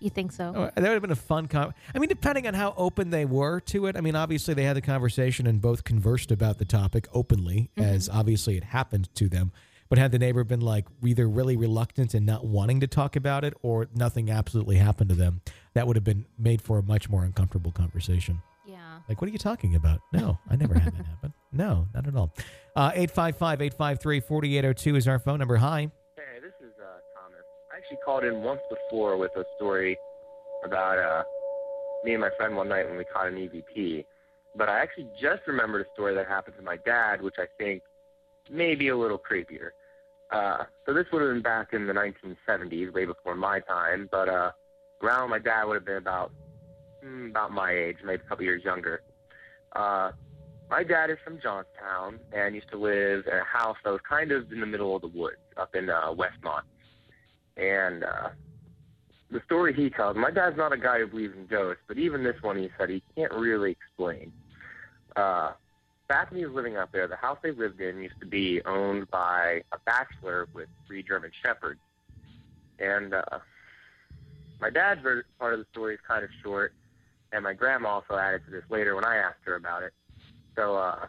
[0.00, 0.52] You think so?
[0.54, 1.72] Oh, that would have been a fun con.
[1.94, 3.96] I mean, depending on how open they were to it.
[3.96, 8.08] I mean, obviously they had the conversation and both conversed about the topic openly, as
[8.08, 9.52] obviously it happened to them.
[9.88, 13.44] But had the neighbor been like either really reluctant and not wanting to talk about
[13.44, 15.42] it, or nothing absolutely happened to them,
[15.74, 18.42] that would have been made for a much more uncomfortable conversation.
[19.04, 19.10] Yeah.
[19.10, 20.00] Like, what are you talking about?
[20.12, 21.32] No, I never had that happen.
[21.56, 22.32] No, not at all.
[22.74, 25.56] Uh, 855 853 4802 is our phone number.
[25.56, 25.88] Hi.
[26.16, 27.44] Hey, this is uh, Thomas.
[27.72, 29.96] I actually called in once before with a story
[30.64, 31.22] about uh,
[32.02, 34.04] me and my friend one night when we caught an EVP.
[34.56, 37.82] But I actually just remembered a story that happened to my dad, which I think
[38.50, 39.68] may be a little creepier.
[40.32, 44.08] Uh, so this would have been back in the 1970s, way before my time.
[44.10, 44.50] But uh,
[45.04, 46.32] around my dad would have been about
[47.04, 49.02] about my age, maybe a couple years younger.
[49.74, 50.12] Uh,
[50.70, 54.32] my dad is from Johnstown and used to live in a house that was kind
[54.32, 56.62] of in the middle of the woods up in uh, Westmont.
[57.56, 58.30] And uh,
[59.30, 62.24] the story he tells, my dad's not a guy who believes in ghosts, but even
[62.24, 64.32] this one he said he can't really explain.
[65.16, 65.52] Uh,
[66.08, 68.60] back when he was living out there, the house they lived in used to be
[68.64, 71.80] owned by a bachelor with three German shepherds.
[72.78, 73.38] And uh,
[74.60, 75.00] my dad's
[75.38, 76.72] part of the story is kind of short,
[77.34, 79.92] and my grandma also added to this later when I asked her about it.
[80.56, 81.06] So uh,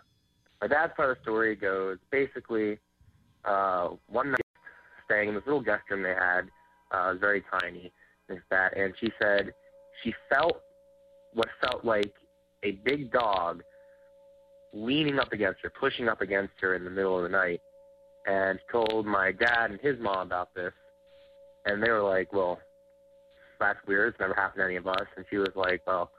[0.59, 2.79] my dad's part of the story goes basically
[3.45, 4.41] uh, one night
[5.05, 6.49] staying in this little guest room they had,
[6.91, 7.91] uh, was very tiny,
[8.27, 9.53] is that, and she said
[10.03, 10.61] she felt
[11.33, 12.13] what felt like
[12.63, 13.61] a big dog
[14.73, 17.61] leaning up against her, pushing up against her in the middle of the night,
[18.25, 20.73] and told my dad and his mom about this,
[21.65, 22.59] and they were like, "Well,
[23.59, 24.09] that's weird.
[24.09, 26.11] It's never happened to any of us." And she was like, "Well,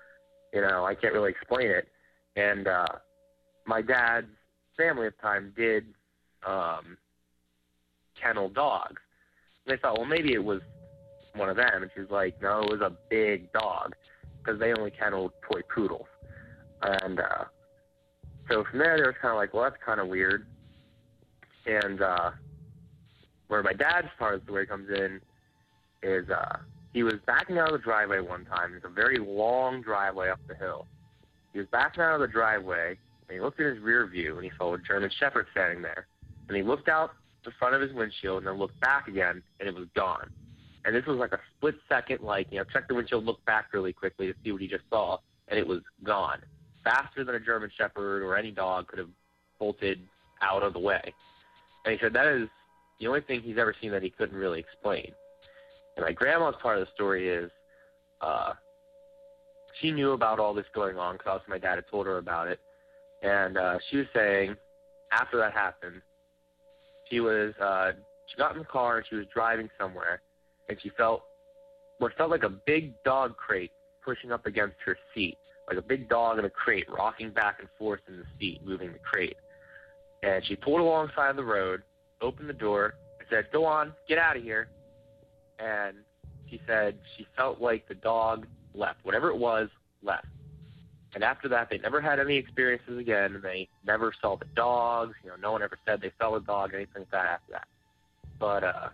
[0.52, 1.88] you know, I can't really explain it."
[2.36, 2.86] And uh,
[3.66, 4.26] my dad's
[4.76, 5.86] family at the time did
[6.46, 6.96] um,
[8.20, 9.00] kennel dogs.
[9.66, 10.60] And they thought, well, maybe it was
[11.34, 11.82] one of them.
[11.82, 13.94] And she was like, no, it was a big dog
[14.38, 16.06] because they only kenneled toy poodles.
[16.82, 17.44] And uh,
[18.48, 20.46] so from there, they were kind of like, well, that's kind of weird.
[21.66, 22.30] And uh,
[23.48, 25.20] where my dad's part of the story comes in
[26.02, 26.58] is uh,
[26.96, 28.72] he was backing out of the driveway one time.
[28.74, 30.86] It's a very long driveway up the hill.
[31.52, 32.96] He was backing out of the driveway,
[33.28, 36.06] and he looked in his rear view, and he saw a German Shepherd standing there.
[36.48, 37.10] And he looked out
[37.44, 40.30] the front of his windshield, and then looked back again, and it was gone.
[40.86, 43.74] And this was like a split second, like, you know, check the windshield, look back
[43.74, 46.38] really quickly to see what he just saw, and it was gone.
[46.82, 49.10] Faster than a German Shepherd or any dog could have
[49.58, 50.00] bolted
[50.40, 51.12] out of the way.
[51.84, 52.48] And he said that is
[53.00, 55.12] the only thing he's ever seen that he couldn't really explain.
[55.96, 57.50] And my grandma's part of the story is
[58.20, 58.52] uh,
[59.80, 62.60] she knew about all this going on because my dad had told her about it.
[63.22, 64.56] And uh, she was saying
[65.12, 66.02] after that happened,
[67.10, 67.92] she was uh,
[68.28, 70.20] she got in the car and she was driving somewhere,
[70.68, 71.22] and she felt
[71.98, 73.70] what felt like a big dog crate
[74.04, 75.36] pushing up against her seat,
[75.68, 78.92] like a big dog in a crate rocking back and forth in the seat, moving
[78.92, 79.36] the crate.
[80.22, 81.82] And she pulled alongside the road,
[82.20, 84.68] opened the door, and said, "Go on, get out of here."
[85.58, 85.96] And
[86.48, 89.68] she said she felt like the dog left, whatever it was,
[90.02, 90.26] left.
[91.14, 95.14] And after that, they never had any experiences again, they never saw the dogs.
[95.24, 97.68] You know, no one ever said they saw a dog, anything like that after that.
[98.38, 98.88] But uh,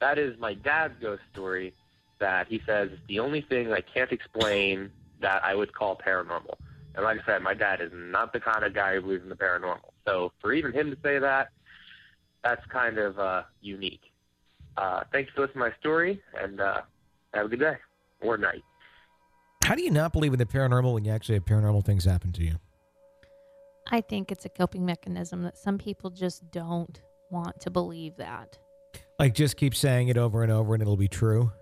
[0.00, 1.74] that is my dad's ghost story.
[2.20, 6.54] That he says is the only thing I can't explain that I would call paranormal.
[6.94, 9.28] And like I said, my dad is not the kind of guy who believes in
[9.28, 9.90] the paranormal.
[10.06, 11.48] So for even him to say that,
[12.44, 14.11] that's kind of uh, unique.
[14.76, 16.80] Uh, thanks for listening to my story, and uh,
[17.34, 17.76] have a good day
[18.20, 18.62] or night.
[19.64, 22.32] How do you not believe in the paranormal when you actually have paranormal things happen
[22.32, 22.56] to you?
[23.90, 28.58] I think it's a coping mechanism that some people just don't want to believe that.
[29.18, 31.52] Like, just keep saying it over and over and it'll be true?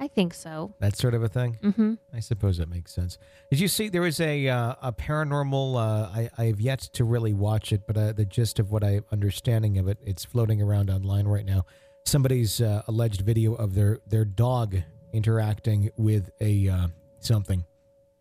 [0.00, 0.74] I think so.
[0.80, 1.58] That sort of a thing?
[1.62, 1.94] Mm-hmm.
[2.12, 3.18] I suppose that makes sense.
[3.50, 5.76] Did you see there was a uh, a paranormal?
[5.76, 8.82] Uh, I I have yet to really watch it, but uh, the gist of what
[8.82, 11.66] I understanding of it, it's floating around online right now.
[12.04, 14.76] Somebody's uh, alleged video of their their dog
[15.12, 16.88] interacting with a uh,
[17.20, 17.64] something.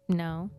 [0.07, 0.49] No.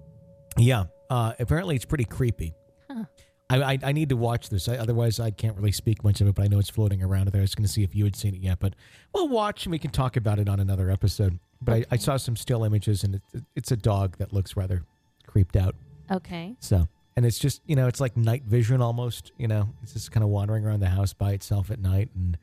[0.58, 2.54] Yeah, uh, apparently it's pretty creepy.
[2.90, 3.04] Huh.
[3.48, 4.68] I, I I need to watch this.
[4.68, 6.34] I, otherwise, I can't really speak much of it.
[6.34, 7.40] But I know it's floating around there.
[7.40, 8.58] I was going to see if you had seen it yet.
[8.60, 8.74] But
[9.14, 11.38] we'll watch and we can talk about it on another episode.
[11.60, 13.22] But I, I saw some still images, and it,
[13.54, 14.84] it's a dog that looks rather
[15.26, 15.74] creeped out.
[16.10, 16.56] Okay.
[16.60, 19.32] So, and it's just you know, it's like night vision almost.
[19.38, 22.36] You know, it's just kind of wandering around the house by itself at night, and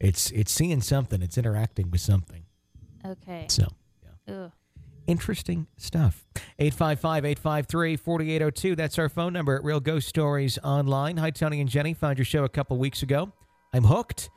[0.00, 1.22] it's it's seeing something.
[1.22, 2.44] It's interacting with something.
[3.04, 3.46] Okay.
[3.48, 3.68] So,
[4.02, 4.52] yeah Ugh.
[5.06, 6.26] interesting stuff.
[6.58, 8.76] 855 853 4802.
[8.76, 11.16] That's our phone number at Real Ghost Stories Online.
[11.16, 11.94] Hi, Tony and Jenny.
[11.94, 13.32] Found your show a couple weeks ago.
[13.72, 14.30] I'm hooked.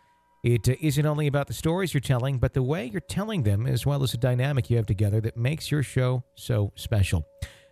[0.43, 3.67] It uh, isn't only about the stories you're telling, but the way you're telling them,
[3.67, 7.25] as well as the dynamic you have together that makes your show so special.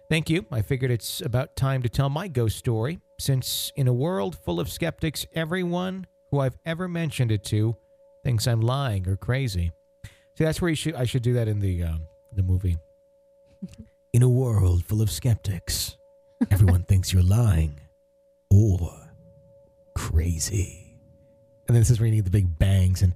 [0.10, 0.46] Thank you.
[0.52, 4.60] I figured it's about time to tell my ghost story, since in a world full
[4.60, 7.76] of skeptics, everyone who I've ever mentioned it to
[8.24, 9.72] thinks I'm lying or crazy.
[10.38, 12.02] See, that's where you should I should do that in the um,
[12.36, 12.78] the movie.
[14.12, 15.96] In a world full of skeptics,
[16.50, 17.80] everyone thinks you're lying
[18.50, 18.90] or
[19.96, 20.98] crazy.
[21.68, 23.14] And then this is where you need the big bangs and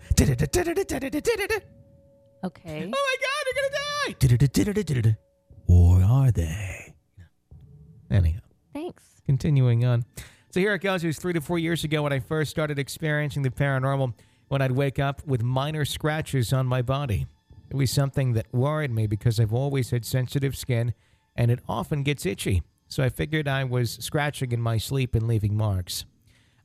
[2.43, 2.83] Okay.
[2.83, 4.15] oh my god, you're gonna die!
[5.67, 6.93] Or are they?
[8.11, 8.41] Anyhow.
[8.73, 9.03] Thanks.
[9.25, 10.05] Continuing on.
[10.53, 11.03] So here it goes.
[11.03, 14.13] It was three to four years ago when I first started experiencing the paranormal
[14.49, 17.25] when I'd wake up with minor scratches on my body.
[17.71, 20.93] It was something that worried me because I've always had sensitive skin
[21.35, 22.61] and it often gets itchy.
[22.87, 26.05] So I figured I was scratching in my sleep and leaving marks.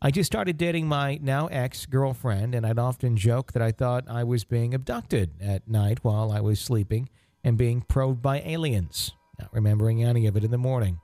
[0.03, 4.05] I just started dating my now ex girlfriend, and I'd often joke that I thought
[4.07, 7.09] I was being abducted at night while I was sleeping
[7.43, 11.01] and being probed by aliens, not remembering any of it in the morning.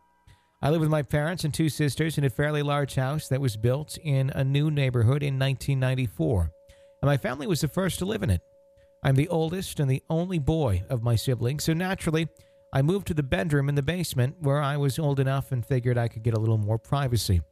[0.65, 3.55] I live with my parents and two sisters in a fairly large house that was
[3.55, 6.51] built in a new neighborhood in 1994,
[7.03, 8.41] and my family was the first to live in it.
[9.03, 12.29] I'm the oldest and the only boy of my siblings, so naturally,
[12.73, 15.99] I moved to the bedroom in the basement where I was old enough and figured
[15.99, 17.43] I could get a little more privacy.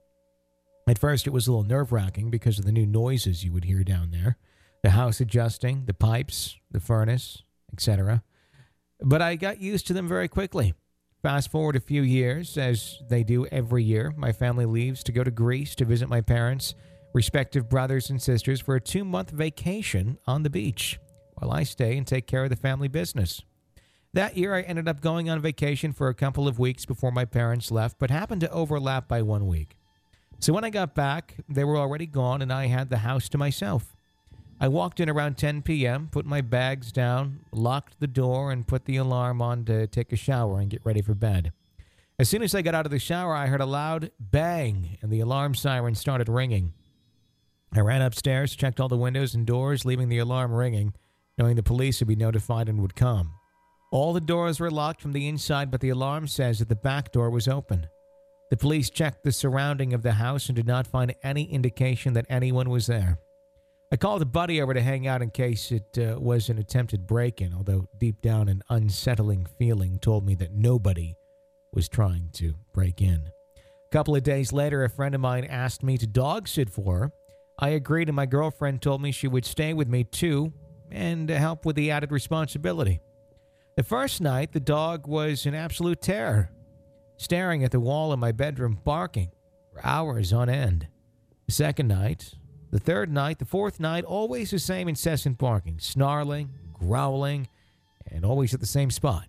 [0.88, 3.64] At first, it was a little nerve wracking because of the new noises you would
[3.64, 4.38] hear down there
[4.82, 7.42] the house adjusting, the pipes, the furnace,
[7.74, 8.22] etc.
[9.02, 10.72] But I got used to them very quickly.
[11.22, 15.22] Fast forward a few years, as they do every year, my family leaves to go
[15.22, 16.74] to Greece to visit my parents,
[17.12, 20.98] respective brothers and sisters, for a two month vacation on the beach,
[21.34, 23.40] while I stay and take care of the family business.
[24.12, 27.24] That year, I ended up going on vacation for a couple of weeks before my
[27.24, 29.76] parents left, but happened to overlap by one week.
[30.40, 33.38] So when I got back, they were already gone and I had the house to
[33.38, 33.94] myself.
[34.62, 38.84] I walked in around 10 p.m., put my bags down, locked the door, and put
[38.84, 41.52] the alarm on to take a shower and get ready for bed.
[42.16, 45.10] As soon as I got out of the shower, I heard a loud bang and
[45.10, 46.74] the alarm siren started ringing.
[47.74, 50.94] I ran upstairs, checked all the windows and doors, leaving the alarm ringing,
[51.36, 53.32] knowing the police would be notified and would come.
[53.90, 57.10] All the doors were locked from the inside, but the alarm says that the back
[57.10, 57.88] door was open.
[58.50, 62.26] The police checked the surrounding of the house and did not find any indication that
[62.28, 63.18] anyone was there.
[63.92, 67.06] I called a buddy over to hang out in case it uh, was an attempted
[67.06, 71.14] break in, although deep down an unsettling feeling told me that nobody
[71.74, 73.28] was trying to break in.
[73.58, 77.00] A couple of days later, a friend of mine asked me to dog sit for
[77.00, 77.12] her.
[77.58, 80.54] I agreed, and my girlfriend told me she would stay with me too
[80.90, 83.02] and help with the added responsibility.
[83.76, 86.50] The first night, the dog was in absolute terror,
[87.18, 89.32] staring at the wall in my bedroom, barking
[89.70, 90.88] for hours on end.
[91.44, 92.32] The second night,
[92.72, 97.46] the third night, the fourth night, always the same incessant barking, snarling, growling,
[98.10, 99.28] and always at the same spot.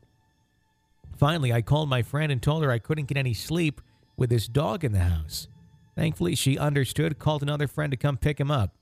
[1.17, 3.81] Finally, I called my friend and told her I couldn't get any sleep
[4.15, 5.49] with this dog in the house.
[5.95, 8.77] Thankfully, she understood, called another friend to come pick him up.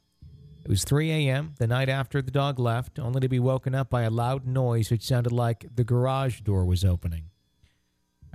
[0.64, 3.90] It was 3 a.m., the night after the dog left, only to be woken up
[3.90, 7.32] by a loud noise which sounded like the garage door was opening.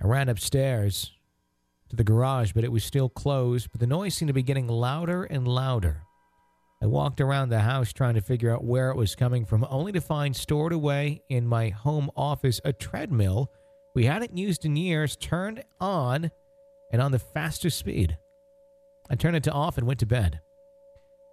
[0.02, 1.12] I ran upstairs
[1.88, 4.66] to the garage, but it was still closed, but the noise seemed to be getting
[4.66, 6.05] louder and louder.
[6.82, 9.92] I walked around the house trying to figure out where it was coming from, only
[9.92, 13.50] to find stored away in my home office a treadmill
[13.94, 16.30] we hadn't used in years turned on
[16.92, 18.18] and on the fastest speed.
[19.08, 20.40] I turned it to off and went to bed.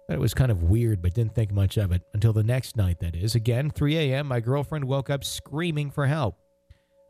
[0.06, 2.76] Thought it was kind of weird, but didn't think much of it until the next
[2.76, 3.34] night, that is.
[3.34, 6.36] Again, 3 a.m., my girlfriend woke up screaming for help.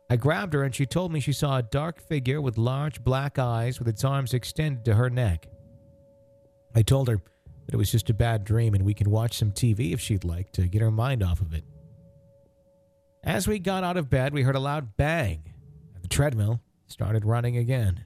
[0.09, 3.39] I grabbed her and she told me she saw a dark figure with large black
[3.39, 5.47] eyes with its arms extended to her neck.
[6.75, 7.21] I told her
[7.65, 10.23] that it was just a bad dream and we can watch some TV if she'd
[10.23, 11.63] like to get her mind off of it.
[13.23, 15.41] As we got out of bed, we heard a loud bang,
[15.95, 18.05] and the treadmill started running again.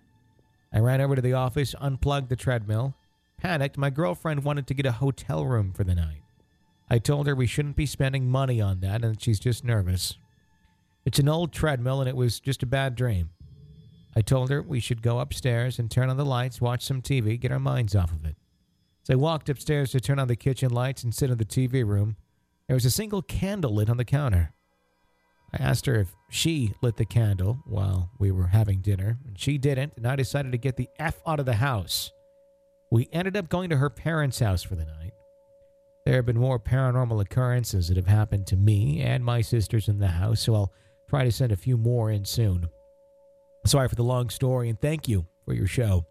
[0.71, 2.95] I ran over to the office, unplugged the treadmill.
[3.37, 6.21] Panicked, my girlfriend wanted to get a hotel room for the night.
[6.89, 10.17] I told her we shouldn't be spending money on that and she's just nervous.
[11.05, 13.29] It's an old treadmill and it was just a bad dream.
[14.15, 17.39] I told her we should go upstairs and turn on the lights, watch some TV,
[17.39, 18.35] get our minds off of it.
[19.09, 21.83] As I walked upstairs to turn on the kitchen lights and sit in the TV
[21.83, 22.15] room,
[22.67, 24.53] there was a single candle lit on the counter.
[25.51, 29.57] I asked her if she lit the candle while we were having dinner, and she
[29.57, 32.11] didn't, and I decided to get the F out of the house.
[32.91, 35.13] We ended up going to her parents' house for the night.
[36.05, 39.97] There have been more paranormal occurrences that have happened to me and my sisters in
[39.97, 40.73] the house, so I'll
[41.09, 42.69] try to send a few more in soon.
[43.65, 46.05] Sorry for the long story, and thank you for your show.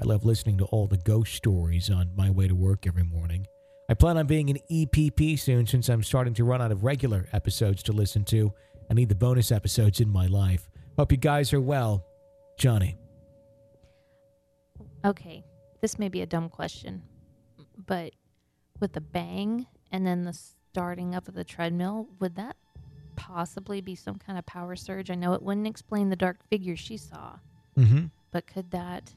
[0.00, 3.46] I love listening to all the ghost stories on my way to work every morning.
[3.88, 7.26] I plan on being an EPP soon since I'm starting to run out of regular
[7.32, 8.52] episodes to listen to
[8.90, 10.68] I need the bonus episodes in my life.
[10.98, 12.04] Hope you guys are well.
[12.58, 12.96] Johnny.
[15.04, 15.42] Okay,
[15.80, 17.02] this may be a dumb question,
[17.86, 18.12] but
[18.80, 22.56] with the bang and then the starting up of the treadmill, would that
[23.16, 25.10] possibly be some kind of power surge?
[25.10, 27.36] I know it wouldn't explain the dark figure she saw,
[27.78, 28.06] Mm-hmm.
[28.32, 29.12] but could that?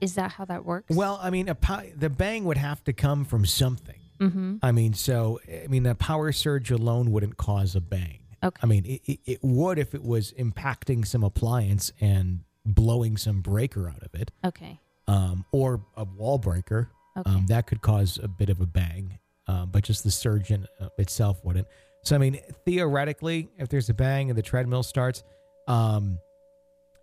[0.00, 0.94] Is that how that works?
[0.94, 4.00] Well, I mean, po- the bang would have to come from something.
[4.20, 4.56] mm-hmm.
[4.62, 8.20] I mean, so I mean, a power surge alone wouldn't cause a bang.
[8.42, 8.60] Okay.
[8.62, 13.40] I mean, it, it, it would if it was impacting some appliance and blowing some
[13.40, 14.78] breaker out of it, Okay.
[15.08, 16.90] um, or a wall breaker.
[17.16, 17.30] Okay.
[17.30, 20.66] Um, that could cause a bit of a bang, um, but just the surge in
[20.80, 21.68] uh, itself wouldn't.
[22.02, 25.22] So, I mean, theoretically, if there's a bang and the treadmill starts,
[25.68, 26.18] um,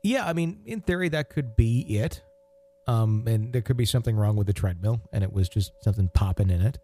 [0.04, 2.22] yeah, I mean, in theory, that could be it.
[2.88, 6.10] Um, and there could be something wrong with the treadmill, and it was just something
[6.13, 6.80] popping in it.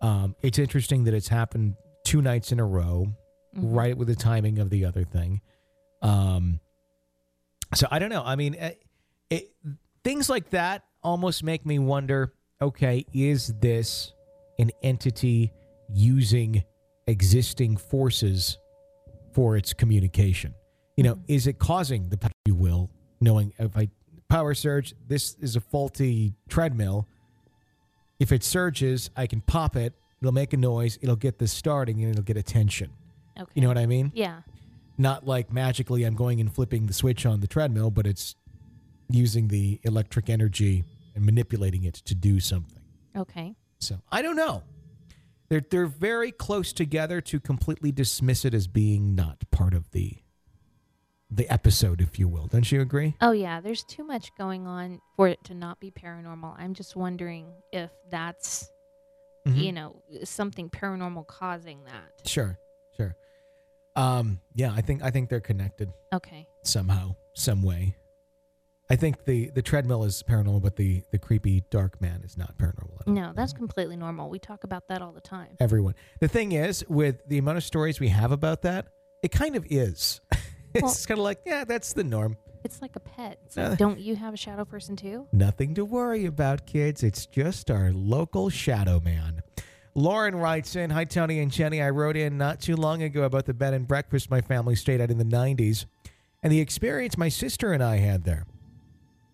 [0.00, 3.06] Um, it's interesting that it's happened two nights in a row,
[3.54, 3.74] Mhm.
[3.76, 5.40] right with the timing of the other thing.
[6.02, 6.60] Um,
[7.74, 8.22] so I don't know.
[8.24, 8.82] I mean, it,
[9.30, 9.54] it,
[10.02, 12.32] things like that almost make me wonder.
[12.60, 14.12] Okay, is this
[14.58, 15.52] an entity
[15.92, 16.62] using
[17.06, 18.58] existing forces
[19.32, 20.54] for its communication?
[20.96, 23.88] You know, is it causing the, you will, knowing if I
[24.34, 27.06] power surge, this is a faulty treadmill.
[28.18, 29.92] If it surges, I can pop it.
[30.20, 30.98] It'll make a noise.
[31.00, 32.90] It'll get this starting, and it'll get attention.
[33.38, 33.52] Okay.
[33.54, 34.10] You know what I mean?
[34.12, 34.40] Yeah.
[34.98, 38.34] Not like magically I'm going and flipping the switch on the treadmill, but it's
[39.08, 40.82] using the electric energy
[41.14, 42.82] and manipulating it to do something.
[43.16, 43.54] Okay.
[43.78, 44.64] So I don't know.
[45.48, 50.23] They're they're very close together to completely dismiss it as being not part of the
[51.30, 52.46] the episode, if you will.
[52.46, 53.16] Don't you agree?
[53.20, 56.54] Oh yeah, there's too much going on for it to not be paranormal.
[56.58, 58.70] I'm just wondering if that's
[59.46, 59.58] Mm-hmm.
[59.58, 62.26] you know something paranormal causing that.
[62.26, 62.58] Sure,
[62.96, 63.14] sure.
[63.94, 66.48] Um, yeah, I think I think they're connected Okay.
[66.62, 67.94] somehow, some way.
[68.88, 72.56] I think the the treadmill is paranormal, but the the creepy dark man is not
[72.56, 73.02] paranormal.
[73.02, 73.12] At all.
[73.12, 74.30] No, that's completely normal.
[74.30, 75.56] We talk about that all the time.
[75.60, 75.94] everyone.
[76.20, 78.86] The thing is, with the amount of stories we have about that,
[79.22, 80.22] it kind of is.
[80.78, 82.36] it's Well- kind of like, yeah, that's the norm.
[82.64, 83.38] It's like a pet.
[83.44, 85.26] It's Uh, don't you have a shadow person too?
[85.32, 87.02] Nothing to worry about, kids.
[87.02, 89.42] It's just our local shadow man.
[89.94, 91.82] Lauren writes in Hi, Tony and Jenny.
[91.82, 95.00] I wrote in not too long ago about the bed and breakfast my family stayed
[95.02, 95.84] at in the 90s
[96.42, 98.46] and the experience my sister and I had there.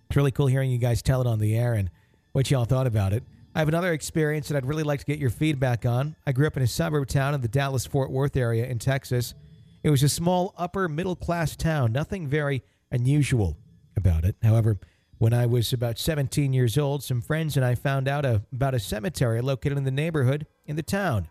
[0.09, 1.89] It's really cool hearing you guys tell it on the air and
[2.33, 3.23] what y'all thought about it.
[3.55, 6.17] I have another experience that I'd really like to get your feedback on.
[6.27, 9.35] I grew up in a suburb town in the Dallas Fort Worth area in Texas.
[9.83, 13.57] It was a small upper middle class town, nothing very unusual
[13.97, 14.37] about it.
[14.43, 14.79] However,
[15.19, 18.75] when I was about 17 years old, some friends and I found out a, about
[18.75, 21.29] a cemetery located in the neighborhood in the town.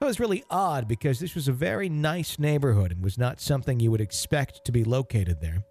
[0.00, 3.78] It was really odd because this was a very nice neighborhood and was not something
[3.78, 5.62] you would expect to be located there.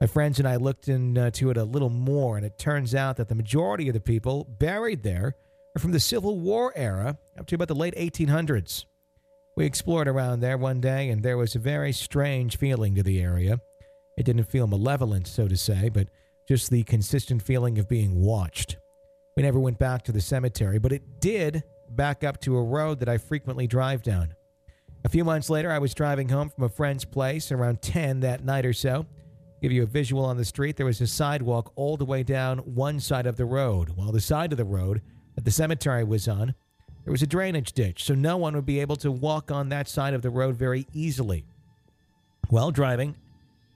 [0.00, 3.28] My friends and I looked into it a little more, and it turns out that
[3.28, 5.34] the majority of the people buried there
[5.74, 8.84] are from the Civil War era up to about the late 1800s.
[9.56, 13.20] We explored around there one day, and there was a very strange feeling to the
[13.20, 13.58] area.
[14.18, 16.08] It didn't feel malevolent, so to say, but
[16.48, 18.76] just the consistent feeling of being watched.
[19.36, 22.98] We never went back to the cemetery, but it did back up to a road
[22.98, 24.34] that I frequently drive down.
[25.04, 28.44] A few months later, I was driving home from a friend's place around 10 that
[28.44, 29.06] night or so.
[29.62, 32.58] Give you a visual on the street, there was a sidewalk all the way down
[32.58, 35.00] one side of the road, while the side of the road
[35.36, 36.54] that the cemetery was on,
[37.04, 39.88] there was a drainage ditch, so no one would be able to walk on that
[39.88, 41.44] side of the road very easily.
[42.48, 43.16] While driving,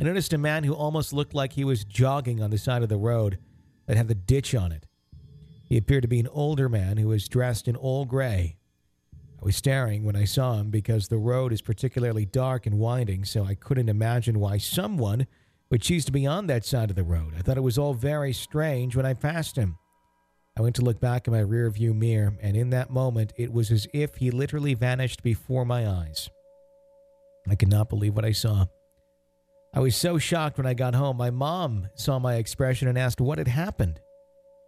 [0.00, 2.88] I noticed a man who almost looked like he was jogging on the side of
[2.88, 3.38] the road
[3.86, 4.86] that had the ditch on it.
[5.64, 8.56] He appeared to be an older man who was dressed in all gray.
[9.40, 13.24] I was staring when I saw him because the road is particularly dark and winding,
[13.24, 15.26] so I couldn't imagine why someone
[15.70, 17.34] would choose to be on that side of the road.
[17.36, 19.76] I thought it was all very strange when I passed him.
[20.58, 23.70] I went to look back in my rearview mirror, and in that moment, it was
[23.70, 26.30] as if he literally vanished before my eyes.
[27.48, 28.66] I could not believe what I saw.
[29.72, 31.16] I was so shocked when I got home.
[31.16, 34.00] My mom saw my expression and asked what had happened.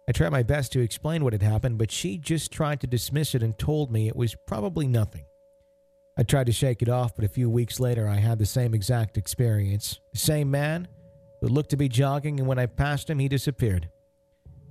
[0.07, 3.35] I tried my best to explain what had happened, but she just tried to dismiss
[3.35, 5.25] it and told me it was probably nothing.
[6.17, 8.73] I tried to shake it off, but a few weeks later I had the same
[8.73, 9.99] exact experience.
[10.13, 10.87] The same man
[11.41, 13.89] who looked to be jogging, and when I passed him, he disappeared.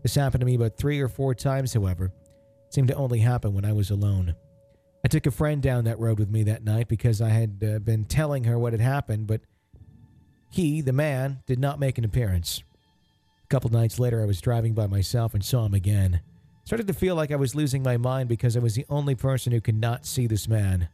[0.03, 2.07] This happened to me about three or four times, however.
[2.07, 4.35] It seemed to only happen when I was alone.
[5.05, 7.79] I took a friend down that road with me that night because I had uh,
[7.79, 9.41] been telling her what had happened, but
[10.51, 12.63] he, the man, did not make an appearance.
[13.45, 16.21] A couple nights later, I was driving by myself and saw him again.
[16.65, 19.53] Started to feel like I was losing my mind because I was the only person
[19.53, 20.89] who could not see this man.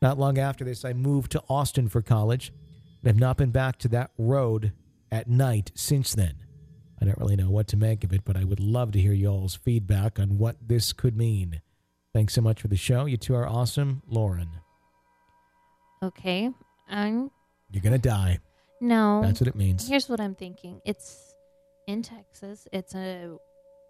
[0.00, 2.52] Not long after this, I moved to Austin for college
[3.00, 4.72] and have not been back to that road
[5.10, 6.34] at night since then.
[7.00, 9.12] I don't really know what to make of it, but I would love to hear
[9.12, 11.60] y'all's feedback on what this could mean.
[12.14, 13.04] Thanks so much for the show.
[13.06, 14.02] You two are awesome.
[14.08, 14.48] Lauren,
[16.02, 16.50] Okay.
[16.88, 17.30] I'm
[17.70, 18.38] you're going to die.
[18.80, 19.20] no.
[19.22, 19.86] That's what it means.
[19.88, 20.80] Here's what I'm thinking.
[20.84, 21.34] It's
[21.86, 22.66] in Texas.
[22.72, 23.36] It's a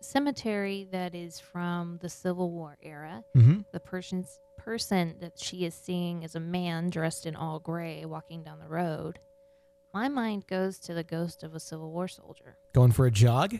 [0.00, 3.22] cemetery that is from the Civil War era.
[3.36, 3.60] Mm-hmm.
[3.72, 8.42] The person's person that she is seeing is a man dressed in all gray walking
[8.42, 9.18] down the road.
[9.94, 12.56] My mind goes to the ghost of a Civil War soldier.
[12.74, 13.58] Going for a jog?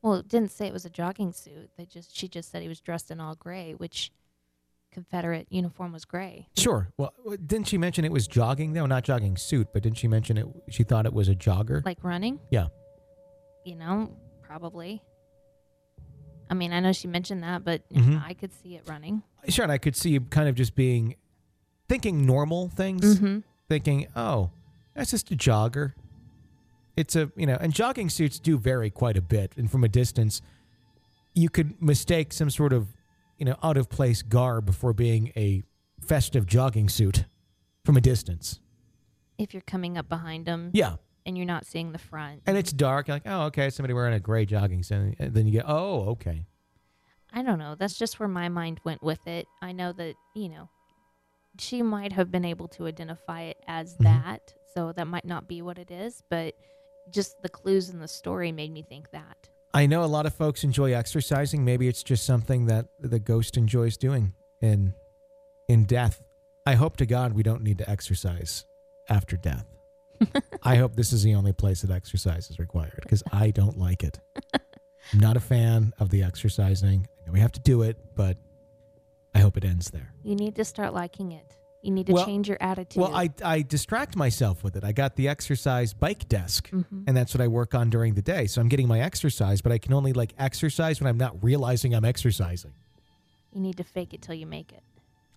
[0.00, 1.70] Well, it didn't say it was a jogging suit.
[1.76, 4.10] They just she just said he was dressed in all gray, which
[4.92, 6.48] Confederate uniform was gray.
[6.56, 6.88] Sure.
[6.96, 7.12] Well,
[7.46, 8.86] didn't she mention it was jogging though?
[8.86, 10.46] Not jogging suit, but didn't she mention it?
[10.70, 11.84] She thought it was a jogger.
[11.84, 12.40] Like running?
[12.50, 12.66] yeah.
[13.64, 14.10] You know,
[14.42, 15.02] probably.
[16.50, 18.22] I mean, I know she mentioned that, but Mhm.
[18.26, 19.22] I could see it running.
[19.48, 19.62] Sure.
[19.62, 21.14] And I could see you kind of just being
[21.88, 23.38] thinking normal things, Mm-hmm.
[23.68, 24.50] thinking, oh,
[24.94, 25.94] that's just a jogger.
[26.96, 29.52] It's a, you know, and jogging suits do vary quite a bit.
[29.56, 30.42] And from a distance,
[31.34, 32.88] you could mistake some sort of,
[33.38, 35.62] you know, out of place garb for being a
[36.00, 37.24] festive jogging suit
[37.84, 38.60] from a distance.
[39.38, 40.96] If you're coming up behind them Yeah.
[41.24, 42.42] and you're not seeing the front.
[42.46, 43.08] And it's dark.
[43.08, 45.16] You're like, oh, okay, somebody wearing a gray jogging suit.
[45.18, 46.44] And then you get, oh, okay.
[47.32, 47.74] I don't know.
[47.74, 49.46] That's just where my mind went with it.
[49.62, 50.68] I know that, you know,
[51.58, 54.04] she might have been able to identify it as Mhm.
[54.04, 54.54] that.
[54.74, 56.54] So that might not be what it is, but
[57.10, 59.48] just the clues in the story made me think that.
[59.74, 61.64] I know a lot of folks enjoy exercising.
[61.64, 64.94] Maybe it's just something that the ghost enjoys doing in
[65.68, 66.22] in death.
[66.66, 68.64] I hope to God we don't need to exercise
[69.08, 69.66] after death.
[70.62, 74.02] I hope this is the only place that exercise is required because I don't like
[74.04, 74.20] it.
[75.12, 77.08] I'm not a fan of the exercising.
[77.20, 78.36] I know we have to do it, but
[79.34, 80.12] I hope it ends there.
[80.22, 81.56] You need to start liking it.
[81.82, 83.00] You need to Well- change your attitude.
[83.00, 84.84] Well, I I distract myself with it.
[84.84, 87.04] I got the exercise bike desk, Mhm.
[87.06, 88.46] and that's what I work on during the day.
[88.46, 91.94] So I'm getting my exercise, but I can only like exercise when I'm not realizing
[91.94, 92.72] I'm exercising.
[93.52, 94.82] You need to fake it till you make it.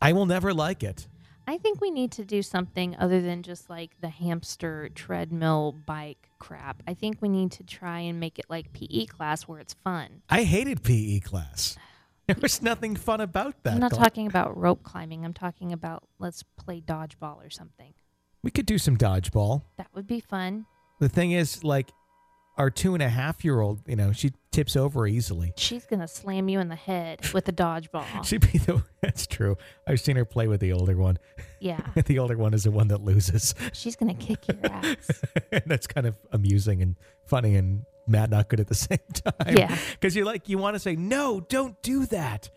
[0.02, 1.08] I will never like it.
[1.48, 6.30] I think we need to do something other than just like the hamster treadmill bike
[6.40, 6.82] crap.
[6.88, 10.22] I think we need to try and make it like PE class where it's fun.
[10.30, 11.78] I hated PE class.
[12.28, 13.74] There was nothing fun about that.
[13.74, 14.00] I'm not Dawn.
[14.02, 15.24] talking about rope climbing.
[15.26, 17.94] I'm talking about let's play dodgeball or something.
[18.44, 19.62] We could do some dodgeball.
[19.78, 20.66] That would be fun.
[21.00, 21.92] The thing is, like,
[22.58, 25.54] our two and a half year old, you know, she tips over easily.
[25.58, 28.24] She's gonna slam you in the head with a dodgeball.
[28.26, 28.82] She'd be the.
[29.02, 29.58] That's true.
[29.88, 31.18] I've seen her play with the older one.
[31.60, 33.54] yeah, the older one is the one that loses.
[33.74, 35.22] she's gonna kick your ass.
[35.52, 36.96] and that's kind of amusing and
[37.28, 39.56] funny and mad not good at the same time.
[39.58, 39.78] Yeah.
[39.92, 42.50] Because you're like, you want to say, no, don't do that.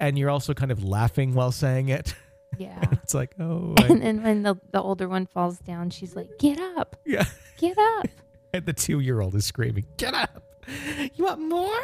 [0.00, 2.14] And you're also kind of laughing while saying it.
[2.58, 2.80] Yeah.
[3.04, 6.38] It's like, oh, I- And then when the, the older one falls down, she's like,
[6.38, 7.24] "Get up, yeah.
[7.58, 8.06] get up!"
[8.54, 10.42] And the two year old is screaming, get up.
[11.14, 11.80] You want more?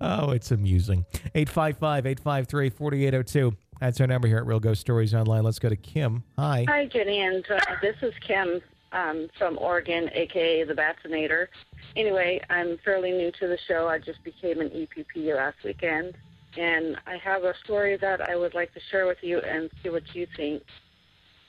[0.00, 1.06] oh, it's amusing.
[1.34, 3.56] 855 853 4802.
[3.80, 5.42] That's our number here at Real Ghost Stories Online.
[5.44, 6.24] Let's go to Kim.
[6.38, 6.64] Hi.
[6.68, 8.60] Hi, Jenny, and uh, this is Kim
[8.92, 11.48] um, from Oregon, aka the Vaccinator.
[11.96, 13.88] Anyway, I'm fairly new to the show.
[13.88, 16.14] I just became an EPP last weekend,
[16.56, 19.90] and I have a story that I would like to share with you and see
[19.90, 20.62] what you think.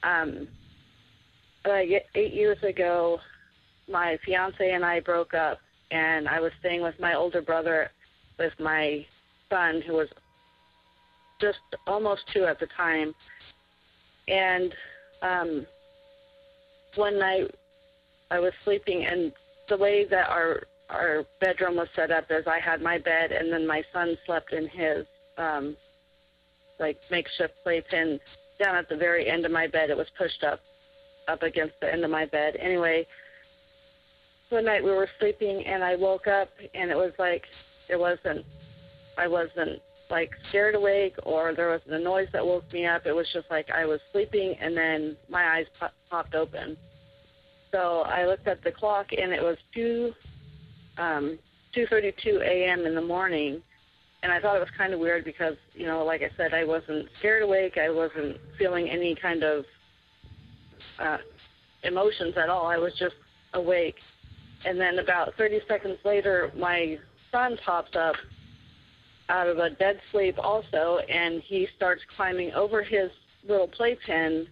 [0.02, 0.48] Um,
[1.66, 3.18] like eight years ago,
[3.90, 5.58] my fiance and I broke up,
[5.90, 7.90] and I was staying with my older brother
[8.38, 9.04] with my
[9.50, 10.08] son, who was
[11.40, 13.14] just almost two at the time.
[14.28, 14.74] And
[15.22, 15.66] um,
[16.96, 17.54] one night
[18.30, 19.32] I was sleeping, and
[19.68, 23.52] the way that our our bedroom was set up is I had my bed, and
[23.52, 25.76] then my son slept in his um,
[26.80, 28.18] like makeshift playpen
[28.62, 29.90] down at the very end of my bed.
[29.90, 30.60] It was pushed up
[31.28, 32.56] up against the end of my bed.
[32.56, 33.06] Anyway,
[34.48, 37.44] one night we were sleeping, and I woke up, and it was like
[37.88, 38.44] it wasn't.
[39.16, 43.06] I wasn't like scared awake or there wasn't a noise that woke me up.
[43.06, 45.66] It was just like I was sleeping and then my eyes
[46.10, 46.76] popped open.
[47.72, 50.12] So I looked at the clock and it was two
[50.96, 51.38] um
[51.76, 52.86] 2:32 a.m.
[52.86, 53.62] in the morning.
[54.22, 56.64] And I thought it was kind of weird because, you know, like I said, I
[56.64, 57.78] wasn't scared awake.
[57.78, 59.64] I wasn't feeling any kind of
[60.98, 61.18] uh,
[61.84, 62.66] emotions at all.
[62.66, 63.14] I was just
[63.54, 63.94] awake.
[64.64, 66.98] And then about 30 seconds later, my
[67.30, 68.16] son pops up
[69.28, 73.10] out of a dead sleep also, and he starts climbing over his
[73.48, 74.48] little playpen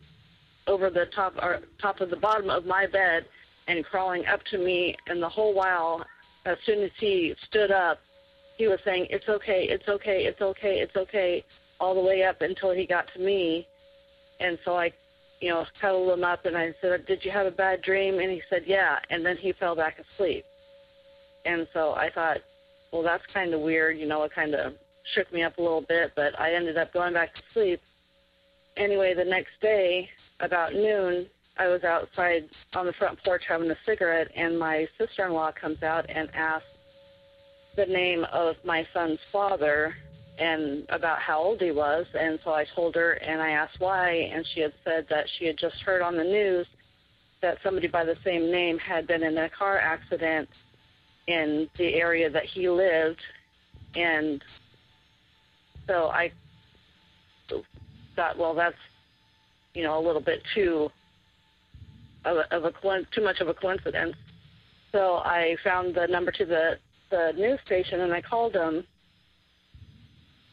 [0.67, 3.27] over the top or top of the bottom of my bed
[3.69, 4.97] and crawling up to me.
[5.07, 6.05] And the whole while,
[6.45, 7.99] as soon as he stood up,
[8.57, 11.45] he was saying, "It's okay, it's okay, it's okay, it's okay,"
[11.79, 13.67] all the way up until he got to me.
[14.41, 14.93] And so I,
[15.41, 18.31] you know, cuddled him up and I said, "Did you have a bad dream?" And
[18.31, 20.45] he said, "Yeah." And then he fell back asleep.
[21.45, 22.39] And so I thought,
[22.93, 23.99] well, that's kind of weird.
[23.99, 24.75] You know, it kind of
[25.15, 27.81] shook me up a little bit, but I ended up going back to sleep.
[28.77, 30.09] Anyway, the next day,
[30.41, 31.27] about noon,
[31.59, 35.53] I was outside on the front porch having a cigarette, and my sister in law
[35.53, 36.67] comes out and asks
[37.77, 39.95] the name of my son's father
[40.39, 42.05] and about how old he was.
[42.19, 45.47] And so I told her, and I asked why, and she had said that she
[45.47, 46.67] had just heard on the news
[47.41, 50.49] that somebody by the same name had been in a car accident
[51.29, 53.21] in the area that he lived,
[53.95, 54.43] and
[55.87, 56.33] so I
[58.15, 58.77] thought, well, that's
[59.77, 60.89] you know a little bit too
[62.25, 62.73] of a, of a
[63.15, 64.17] too much of a coincidence.
[64.93, 66.79] So I found the number to the
[67.11, 68.85] the news station and I called them,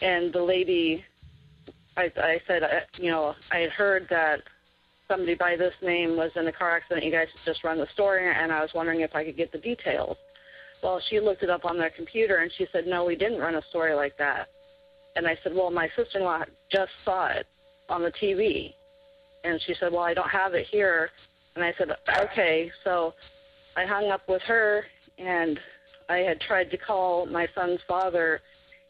[0.02, 1.04] and the lady,
[1.98, 2.68] I, I said, uh,
[2.98, 4.42] you know, I had heard that
[5.08, 7.06] somebody by this name was in a car accident.
[7.06, 9.58] You guys just run the story, and I was wondering if I could get the
[9.58, 10.18] details.
[10.84, 13.56] Well, she looked it up on their computer and she said, no, we didn't run
[13.56, 14.50] a story like that.
[15.16, 17.48] And I said, well, my sister-in-law just saw it
[17.88, 18.74] on the TV.
[19.44, 21.10] And she said, well, I don't have it here.
[21.56, 21.90] And I said,
[22.20, 22.72] okay.
[22.84, 23.14] So
[23.76, 24.86] I hung up with her,
[25.18, 25.60] and
[26.10, 28.42] I had tried to call my son's father,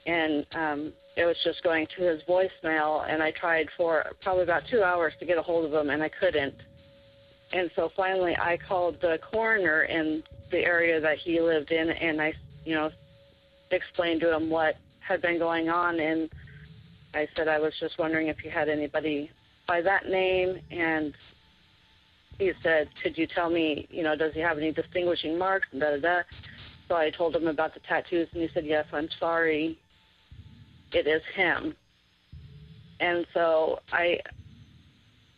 [0.05, 3.09] and um, it was just going to his voicemail.
[3.09, 6.03] And I tried for probably about two hours to get a hold of him, and
[6.03, 6.55] I couldn't.
[7.51, 12.21] And so finally, I called the coroner in the area that he lived in, and
[12.21, 12.33] I,
[12.65, 12.89] you know,
[13.71, 15.99] explained to him what had been going on.
[15.99, 16.29] And
[17.13, 19.29] I said I was just wondering if you had anybody
[19.67, 21.13] by that name, and
[22.37, 25.81] he said, "Could you tell me, you know, does he have any distinguishing marks?" And
[25.81, 26.21] da da da.
[26.87, 29.77] So I told him about the tattoos, and he said, "Yes, I'm sorry,
[30.91, 31.75] it is him."
[32.99, 34.19] And so I,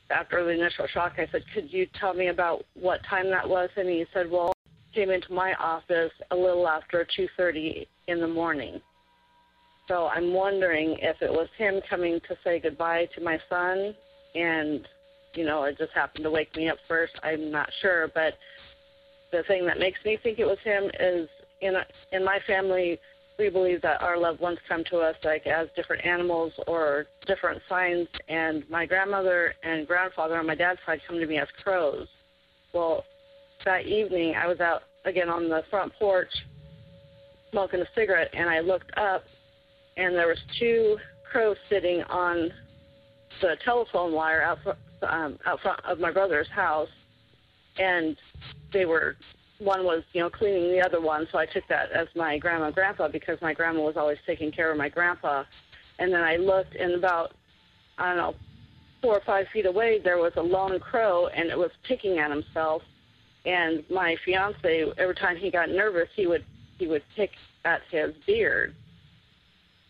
[0.09, 3.69] after the initial shock, I said, "Could you tell me about what time that was?"
[3.75, 4.53] And he said, "Well,
[4.93, 8.81] came into my office a little after 2:30 in the morning."
[9.87, 13.95] So I'm wondering if it was him coming to say goodbye to my son,
[14.35, 14.87] and
[15.33, 17.13] you know, it just happened to wake me up first.
[17.23, 18.35] I'm not sure, but
[19.31, 21.27] the thing that makes me think it was him is
[21.61, 21.75] in
[22.11, 22.99] in my family
[23.37, 27.61] we believe that our loved ones come to us like as different animals or different
[27.67, 32.07] signs and my grandmother and grandfather on my dad's side come to me as crows
[32.73, 33.03] well
[33.65, 36.29] that evening, I was out again on the front porch
[37.51, 39.23] smoking a cigarette, and I looked up,
[39.97, 40.97] and there was two
[41.31, 42.51] crows sitting on
[43.41, 44.59] the telephone wire out
[45.01, 46.89] um, out front of my brother's house,
[47.77, 48.15] and
[48.73, 49.15] they were
[49.59, 52.65] one was you know cleaning the other one, so I took that as my grandma
[52.65, 55.43] and grandpa because my grandma was always taking care of my grandpa,
[55.99, 57.35] and then I looked and about
[57.97, 58.35] I don't know
[59.01, 62.31] four or five feet away there was a lone crow and it was picking at
[62.31, 62.81] himself,
[63.45, 66.43] and my fiance every time he got nervous he would
[66.77, 67.31] he would pick
[67.63, 68.75] at his beard.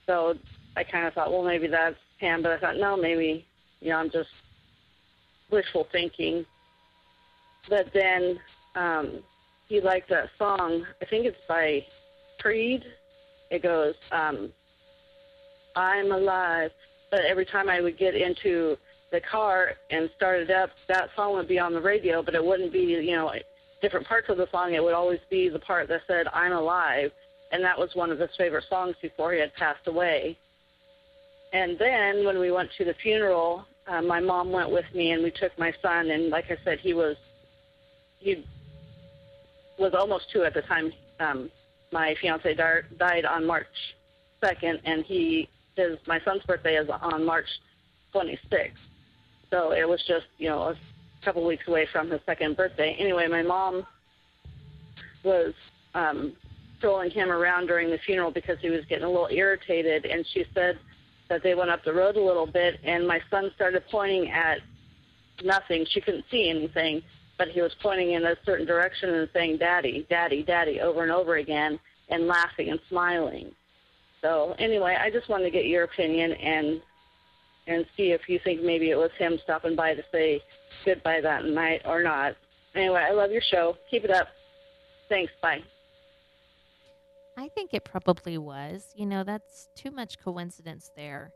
[0.06, 0.36] So
[0.78, 3.46] I kind of thought, well, maybe that's him, but I thought, no, maybe,
[3.82, 4.30] you know, I'm just
[5.52, 6.46] wishful thinking.
[7.70, 8.40] But then
[8.76, 9.24] um,
[9.68, 10.86] he liked that song.
[11.02, 11.86] I think it's by
[12.40, 12.84] Creed.
[13.52, 14.52] It goes, um,
[15.76, 16.72] I'm alive.
[17.12, 18.78] But every time I would get into
[19.12, 22.44] the car and start it up, that song would be on the radio, but it
[22.44, 23.32] wouldn't be, you know,
[23.82, 24.74] different parts of the song.
[24.74, 27.12] It would always be the part that said, I'm alive
[27.52, 30.38] and that was one of his favorite songs before he had passed away.
[31.56, 35.24] And then when we went to the funeral, uh, my mom went with me, and
[35.24, 36.10] we took my son.
[36.10, 37.16] And like I said, he was
[38.20, 38.44] he
[39.80, 40.92] was almost two at the time.
[41.22, 41.50] Um,
[41.94, 43.68] my fiance di- died on March
[44.44, 45.48] second, and he
[45.78, 47.48] his my son's birthday is on March
[48.14, 48.72] 26th.
[49.50, 50.76] So it was just you know a
[51.24, 52.98] couple weeks away from his second birthday.
[53.00, 53.88] Anyway, my mom
[55.24, 55.54] was
[55.94, 56.34] um,
[56.80, 60.06] strolling him around during the funeral because he was getting a little irritated.
[60.06, 60.78] And she said
[61.30, 64.60] that they went up the road a little bit, and my son started pointing at
[65.44, 65.86] nothing.
[65.90, 67.02] She couldn't see anything,
[67.38, 71.12] but he was pointing in a certain direction and saying, Daddy, Daddy, Daddy, over and
[71.12, 73.52] over again, and laughing and smiling.
[74.22, 76.82] So anyway, I just wanted to get your opinion and
[77.68, 80.40] and see if you think maybe it was him stopping by to say
[80.86, 82.36] goodbye that night or not.
[82.76, 83.76] Anyway, I love your show.
[83.90, 84.28] Keep it up.
[85.10, 85.32] Thanks.
[85.42, 85.64] Bye.
[87.38, 88.88] I think it probably was.
[88.96, 91.32] You know, that's too much coincidence there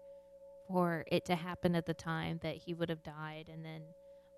[0.68, 3.50] for it to happen at the time that he would have died.
[3.52, 3.82] And then,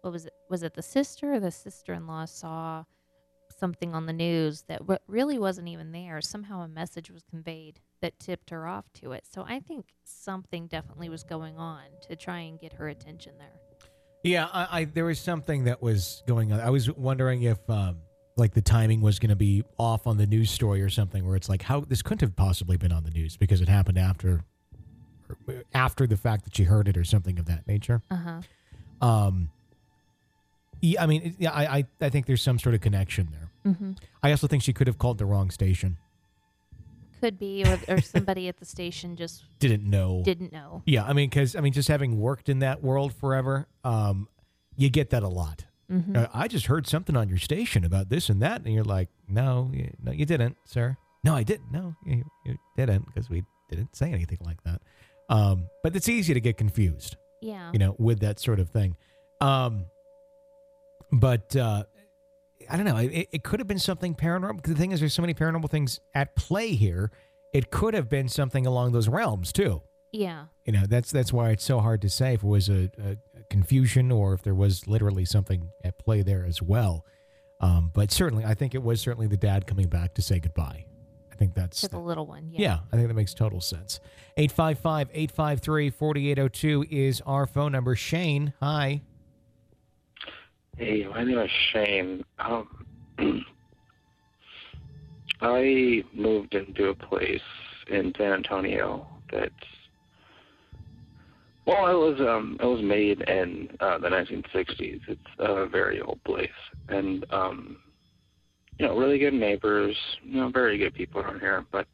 [0.02, 0.34] what was it?
[0.50, 2.84] Was it the sister or the sister in law saw
[3.60, 6.22] something on the news that w- really wasn't even there?
[6.22, 9.26] Somehow a message was conveyed that tipped her off to it.
[9.32, 13.60] So I think something definitely was going on to try and get her attention there.
[14.24, 16.60] Yeah, I, I there was something that was going on.
[16.60, 17.98] I was wondering if um,
[18.42, 21.36] like the timing was going to be off on the news story or something where
[21.36, 24.44] it's like how this couldn't have possibly been on the news because it happened after
[25.74, 28.02] after the fact that she heard it or something of that nature.
[28.12, 28.16] Uh
[29.02, 29.08] huh.
[29.08, 29.50] Um,
[30.82, 33.74] yeah, I mean, yeah, I, I I think there's some sort of connection there.
[33.74, 33.92] Mm-hmm.
[34.24, 35.98] I also think she could have called the wrong station.
[37.22, 40.24] Could be, or, or somebody at the station just Didn't know.
[40.26, 40.82] didn't know.
[40.88, 44.28] Yeah, I mean, because I mean, just having worked in that world forever, um,
[44.76, 45.66] you get that a lot.
[45.92, 46.16] Mm-hmm.
[46.16, 49.10] Uh, I just heard something on your station about this and that, and you're like,
[49.28, 50.96] no, you, no, you didn't, sir.
[51.24, 51.72] No, I didn't.
[51.72, 54.82] No, you, you didn't, because we didn't say anything like that.
[55.30, 57.70] Um, but it's easy to get confused, Yeah.
[57.74, 58.96] you know, with that sort of thing.
[59.42, 59.86] Um,
[61.12, 61.84] but uh,
[62.70, 62.98] I don't know.
[62.98, 64.64] It, it could have been something paranormal.
[64.64, 67.12] The thing is, there's so many paranormal things at play here.
[67.54, 69.82] It could have been something along those realms too.
[70.14, 70.46] Yeah.
[70.66, 73.18] You know, that's that's why it's so hard to say if it was a, a
[73.52, 77.06] confusion or if there was literally something at play there as well.
[77.60, 80.86] Um, but certainly, I think it was certainly the dad coming back to say goodbye.
[81.32, 82.50] I think that's To the little one.
[82.50, 82.60] Yeah.
[82.62, 84.00] yeah, I think that makes total sense.
[84.38, 87.96] 855 853 4802 is our phone number.
[87.96, 89.02] Shane, hi.
[90.78, 92.24] Hey, my name is Shane.
[92.40, 92.86] Um,
[95.42, 97.42] I moved into a place
[97.90, 99.54] in San Antonio that's
[101.66, 105.02] well, it was um it was made in uh, the 1960s.
[105.08, 106.50] It's a very old place,
[106.90, 107.78] and um,
[108.80, 109.96] you know, really good neighbors.
[110.24, 111.66] You know, very good people around here.
[111.72, 111.88] But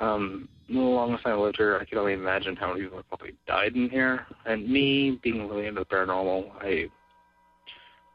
[0.00, 3.74] um, the longest I lived here, I can only imagine how many people probably died
[3.74, 4.26] in here.
[4.46, 6.86] And me being really into the paranormal, I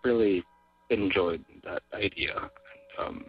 [0.04, 0.44] really
[0.90, 2.36] enjoyed that idea.
[2.98, 3.26] And, um,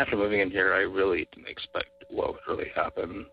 [0.00, 3.26] after moving in here, I really didn't expect what would really happen.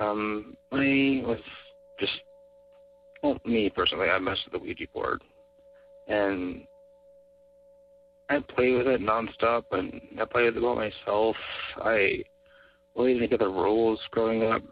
[0.00, 1.38] Um, I was
[2.02, 2.20] just,
[3.22, 5.22] well, me personally, I messed with the Ouija board,
[6.08, 6.62] and
[8.28, 11.36] I play with it nonstop, and I play with it by myself.
[11.76, 12.24] I
[12.96, 14.62] really didn't get the rules growing up.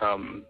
[0.00, 0.44] Um,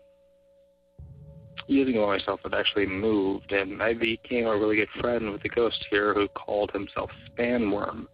[1.66, 5.44] using it by myself, it actually moved, and I became a really good friend with
[5.44, 8.07] a ghost here who called himself Spanworm.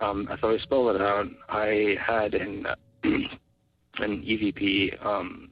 [0.00, 2.66] Um, as I spelled it out, I had an
[3.04, 5.50] an EVP um,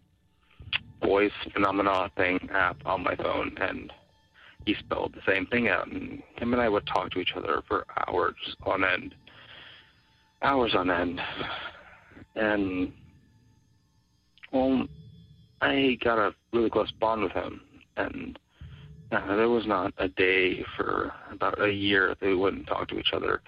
[1.02, 3.92] voice phenomena thing app on my phone, and
[4.66, 7.62] he spelled the same thing out, and him and I would talk to each other
[7.66, 8.34] for hours
[8.64, 9.14] on end,
[10.42, 11.20] hours on end,
[12.36, 12.92] and
[14.52, 14.86] well,
[15.60, 17.60] I got a really close bond with him,
[17.96, 18.38] and
[19.10, 22.98] uh, there was not a day for about a year that we wouldn't talk to
[22.98, 23.40] each other.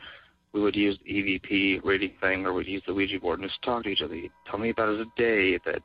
[0.53, 3.63] We would use the EVP rating thing, or we'd use the Ouija board and just
[3.63, 4.15] talk to each other.
[4.15, 5.83] He'd tell me about his day that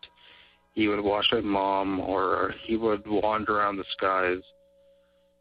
[0.75, 4.41] he would watch my mom, or he would wander around the skies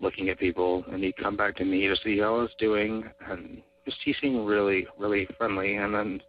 [0.00, 3.04] looking at people, and he'd come back to me to see how I was doing,
[3.28, 5.76] and just he seemed really, really friendly.
[5.76, 6.22] And then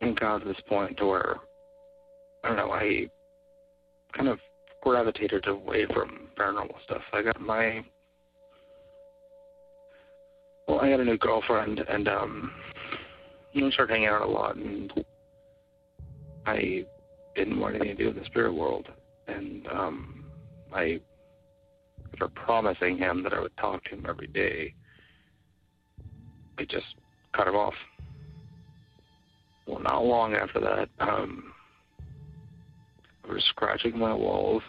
[0.00, 1.36] it got to this point to where
[2.42, 3.08] I don't know, I
[4.14, 4.38] kind of
[4.82, 7.02] gravitated away from paranormal stuff.
[7.12, 7.84] I got my
[10.66, 12.52] well, I got a new girlfriend, and um,
[13.54, 14.92] know, started hanging out a lot, and
[16.44, 16.84] I
[17.36, 18.88] didn't want anything to do with the spirit world,
[19.28, 20.24] and um,
[20.72, 21.00] I,
[22.12, 24.72] after promising him that I would talk to him every day,
[26.58, 26.86] I just
[27.34, 27.74] cut him off.
[29.66, 31.52] Well, not long after that, um,
[33.28, 34.62] I was scratching my walls.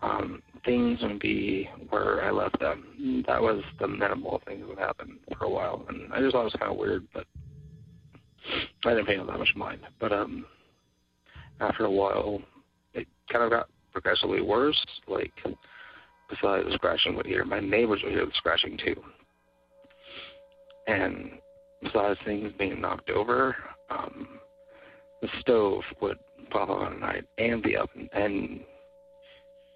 [0.00, 3.24] Um, things would be where I left them.
[3.26, 6.42] That was the minimal things that would happen for a while, and I just thought
[6.42, 7.26] it was kind of weird, but
[8.84, 9.80] I didn't pay that much mind.
[10.00, 10.44] But um,
[11.62, 12.40] after a while,
[12.94, 14.82] it kind of got progressively worse.
[15.06, 15.32] Like,
[16.28, 18.96] besides the scratching, would hear my neighbors would hear the scratching too,
[20.86, 21.30] and
[21.82, 23.56] besides things being knocked over,
[23.90, 24.28] um,
[25.20, 26.18] the stove would
[26.50, 28.60] pop on at night and the oven, and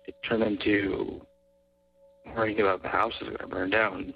[0.07, 1.20] it turned into
[2.34, 4.12] worrying about the house is going to burn down.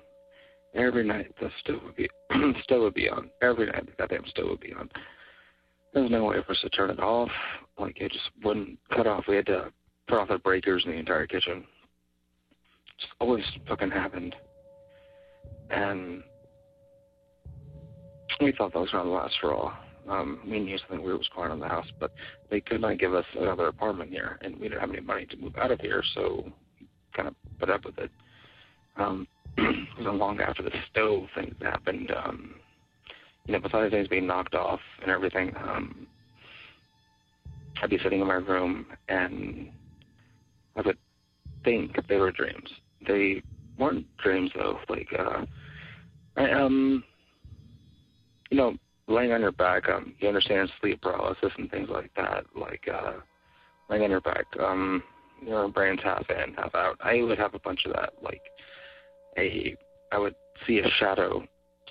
[0.74, 2.08] Every night the stove would be
[2.62, 3.30] stove would be on.
[3.42, 4.88] Every night the goddamn stove would be on.
[5.92, 7.30] There was no way for us to turn it off.
[7.78, 9.24] Like it just wouldn't cut off.
[9.28, 9.72] We had to
[10.08, 11.64] put off the breakers in the entire kitchen.
[12.98, 14.34] Just always fucking happened.
[15.70, 16.22] And
[18.40, 19.72] we thought that was going to last for all.
[20.08, 22.12] Um, we knew something weird was going on in the house, but
[22.50, 25.36] they could not give us another apartment here, and we didn't have any money to
[25.36, 28.10] move out of here, so we kind of put up with it.
[28.96, 29.26] Um,
[29.58, 32.12] it wasn't long after the stove thing happened.
[32.24, 32.54] Um,
[33.46, 36.06] you know, besides things being knocked off and everything, um,
[37.82, 39.70] I'd be sitting in my room and
[40.76, 40.98] I would
[41.64, 42.68] think they were dreams.
[43.06, 43.42] They
[43.78, 44.78] weren't dreams though.
[44.88, 45.44] Like, uh,
[46.36, 47.02] I um,
[48.50, 48.76] you know,
[49.08, 52.44] laying on your back, um, you understand sleep paralysis and things like that.
[52.54, 53.14] Like, uh,
[53.88, 55.02] laying on your back, um,
[55.44, 56.96] your brain's half in, half out.
[57.02, 58.12] I would have a bunch of that.
[58.22, 58.42] Like,
[59.38, 59.76] a,
[60.12, 60.34] I would
[60.66, 61.44] see a shadow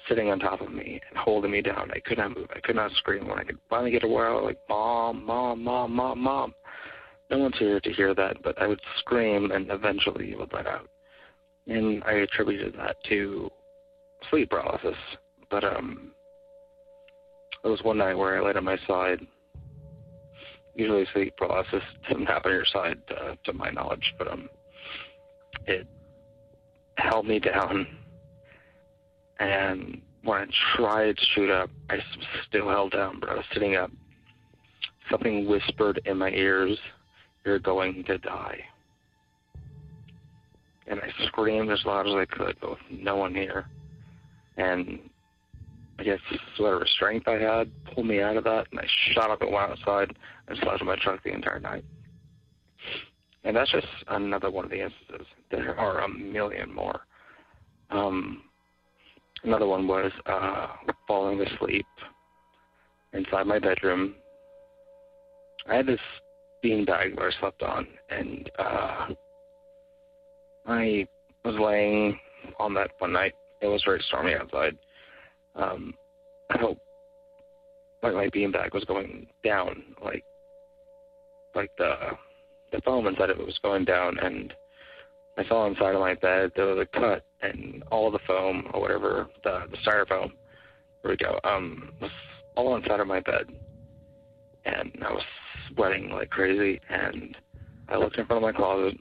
[0.10, 1.92] sitting on top of me and holding me down.
[1.92, 2.48] I could not move.
[2.54, 3.28] I could not scream.
[3.28, 6.54] When I could finally get a word, like mom, mom, mom, mom, mom.
[7.30, 10.66] No one's here to hear that, but I would scream and eventually it would let
[10.66, 10.90] out.
[11.68, 13.50] And I attributed that to
[14.30, 14.98] sleep paralysis.
[15.50, 16.12] But um
[17.62, 19.20] there was one night where I laid on my side.
[20.76, 24.50] Usually sleep paralysis doesn't happen on your side, uh, to my knowledge, but um,
[25.68, 25.86] it
[26.98, 27.86] held me down.
[29.40, 31.98] And when I tried to shoot up, I
[32.48, 33.92] still held down, but I was sitting up.
[35.10, 36.78] Something whispered in my ears,
[37.44, 38.66] "You're going to die."
[40.88, 43.68] And I screamed as loud as I could, but with no one here.
[44.58, 45.10] And
[45.98, 46.20] I guess
[46.58, 49.72] whatever strength I had pulled me out of that, and I shot up and went
[49.72, 50.16] outside
[50.48, 51.86] and slept in my truck the entire night.
[53.44, 55.28] And that's just another one of the instances.
[55.50, 57.06] There are a million more.
[57.90, 58.44] Um,
[59.44, 60.68] another one was uh,
[61.08, 61.86] falling asleep
[63.14, 64.16] inside my bedroom.
[65.70, 66.00] I had this
[66.62, 69.08] bean bag that I slept on, and uh,
[70.68, 71.08] I
[71.46, 72.20] was laying
[72.60, 73.34] on that one night.
[73.62, 74.78] It was very stormy outside
[75.56, 75.94] um,
[76.50, 76.78] I felt
[78.02, 80.24] like my beanbag was going down, like
[81.56, 81.94] like the
[82.72, 84.54] the foam inside of it was going down, and
[85.38, 88.70] I saw inside of my bed there was a cut, and all of the foam
[88.74, 90.32] or whatever the the styrofoam,
[91.02, 92.12] there we go, um, was
[92.56, 93.48] all inside of my bed,
[94.66, 95.24] and I was
[95.74, 97.36] sweating like crazy, and
[97.88, 99.00] I looked in front of my closet.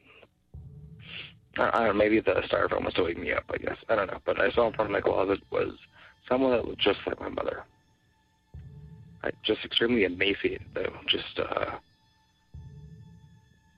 [1.58, 3.76] I, I don't know, maybe the styrofoam was still waking me up, I guess.
[3.88, 4.20] I don't know.
[4.24, 5.72] But I saw in front of my closet was
[6.28, 7.64] someone that looked just like my mother.
[9.24, 11.78] I just extremely emaciated though, just uh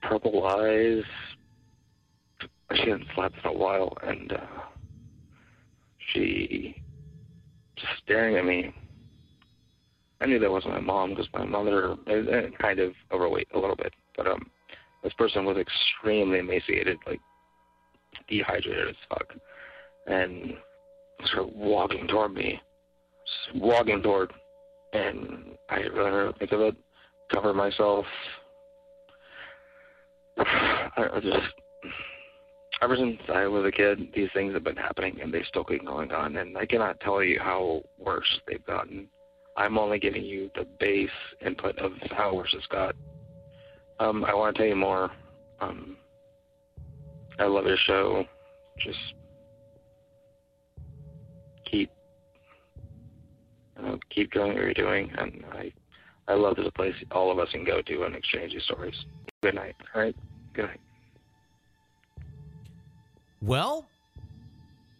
[0.03, 1.03] purple eyes.
[2.75, 4.37] She hadn't slept in a while, and uh,
[6.13, 6.81] she
[7.75, 8.73] just staring at me.
[10.21, 12.27] I knew that wasn't my mom because my mother is
[12.61, 14.49] kind of overweight a little bit, but um,
[15.03, 17.19] this person was extremely emaciated, like
[18.29, 19.27] dehydrated as fuck,
[20.07, 20.53] and
[21.25, 22.61] started walking toward me,
[23.25, 24.31] just walking toward,
[24.93, 26.75] and I really think of it.
[27.31, 28.05] Cover myself.
[30.37, 31.60] I just
[32.81, 35.85] ever since I was a kid, these things have been happening and they still keep
[35.85, 36.37] going on.
[36.37, 39.07] And I cannot tell you how worse they've gotten.
[39.55, 41.09] I'm only giving you the base
[41.45, 42.95] input of how worse it's got.
[43.99, 45.11] Um, I want to tell you more.
[45.59, 45.95] Um,
[47.37, 48.25] I love your show.
[48.83, 48.97] Just
[51.69, 51.91] keep,
[53.77, 55.71] you know, keep doing what you're doing, and I,
[56.27, 58.95] I love this place all of us can go to and exchange these stories.
[59.43, 59.75] Good night.
[59.93, 60.15] All right.
[60.55, 60.79] Good night.
[63.41, 63.85] Well,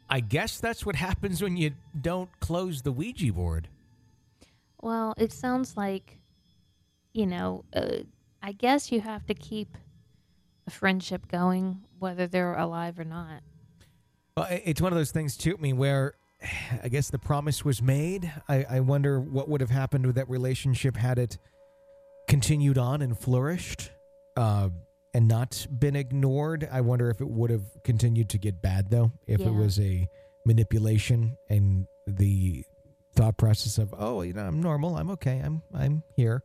[0.10, 3.70] I guess that's what happens when you don't close the Ouija board.
[4.82, 6.18] Well, it sounds like,
[7.14, 7.98] you know, uh,
[8.42, 9.78] I guess you have to keep
[10.68, 13.42] a friendship going, whether they're alive or not.
[14.36, 15.56] Well, it's one of those things too.
[15.58, 16.16] I mean, where
[16.84, 18.32] I guess the promise was made.
[18.50, 21.38] I, I wonder what would have happened with that relationship had it
[22.28, 23.92] continued on and flourished,
[24.38, 24.70] uh,
[25.14, 26.68] and not been ignored.
[26.72, 30.08] I wonder if it would have continued to get bad though, if it was a
[30.46, 32.64] manipulation and the
[33.16, 36.44] thought process of, oh, you know, I'm normal, I'm okay, I'm I'm here,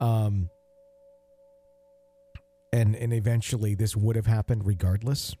[0.00, 0.48] um,
[2.72, 5.34] and and eventually this would have happened regardless.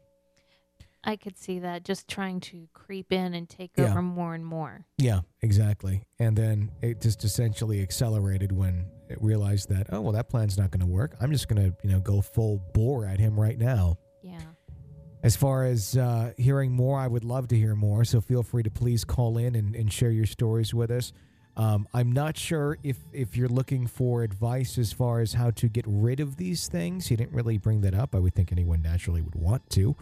[1.02, 3.90] I could see that just trying to creep in and take Yeah.
[3.90, 4.84] over more and more.
[4.98, 6.02] Yeah, exactly.
[6.18, 8.84] And then it just essentially accelerated when
[9.18, 11.16] realized that, oh, well, that plan's not going to work.
[11.20, 13.98] I'm just going to, you know, go full bore at him right now.
[14.22, 14.40] Yeah.
[15.22, 18.04] As far as uh, hearing more, I would love to hear more.
[18.04, 21.12] So feel free to please call in and, and share your stories with us.
[21.56, 25.68] Um, I'm not sure if, if you're looking for advice as far as how to
[25.68, 27.10] get rid of these things.
[27.10, 28.14] You didn't really bring that up.
[28.14, 29.96] I would think anyone naturally would want to.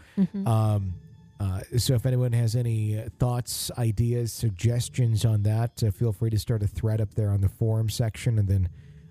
[0.46, 0.94] Um,
[1.40, 6.30] uh, so if anyone has any uh, thoughts, ideas, suggestions on that, uh, feel free
[6.30, 8.68] to start a thread up there on the forum section, and then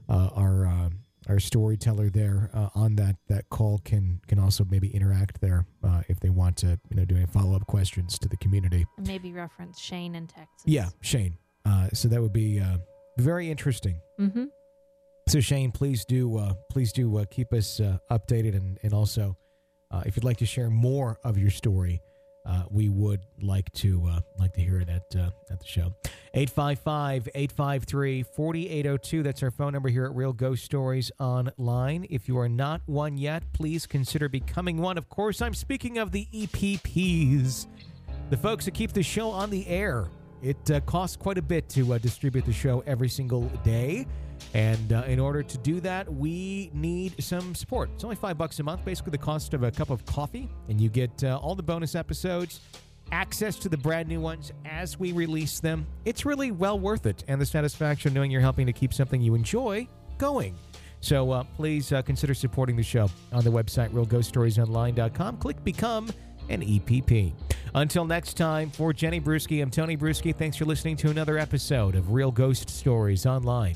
[0.10, 0.90] our uh,
[1.30, 6.02] our storyteller there uh, on that that call can can also maybe interact there uh,
[6.08, 8.86] if they want to you know do any follow up questions to the community.
[8.98, 10.64] Maybe reference Shane in Texas.
[10.66, 11.38] Yeah, Shane.
[11.66, 12.78] Uh, so that would be uh,
[13.18, 14.00] very interesting.
[14.20, 14.46] Mm-hmm.
[15.28, 19.38] So Shane, please do uh, please do uh, keep us uh, updated, and and also
[19.92, 22.02] uh, if you'd like to share more of your story,
[22.46, 25.94] uh, we would like to uh, like to hear it at uh, at the show.
[26.38, 29.24] 855-853-4802.
[29.24, 32.06] That's our phone number here at Real Ghost Stories Online.
[32.12, 35.00] If you are not one yet, please consider becoming one.
[35.00, 37.66] Of course, I'm speaking of the EPPs,
[38.30, 40.10] the folks that keep the show on the air.
[40.44, 44.06] It uh, costs quite a bit to uh, distribute the show every single day.
[44.54, 47.90] And uh, in order to do that, we need some support.
[47.96, 50.80] It's only five bucks a month, basically the cost of a cup of coffee, and
[50.80, 52.62] you get uh, all the bonus episodes,
[53.12, 55.86] access to the brand new ones as we release them.
[56.06, 59.36] It's really well worth it, and the satisfaction knowing you're helping to keep something you
[59.36, 59.88] enjoy
[60.18, 60.56] going.
[61.00, 65.38] So uh, please uh, consider supporting the show on the website realghoststoriesonline.com.
[65.38, 66.10] Click Become
[66.50, 67.34] an EPP.
[67.76, 70.36] Until next time, for Jenny Brueski, I'm Tony Brueski.
[70.36, 73.76] Thanks for listening to another episode of Real Ghost Stories Online.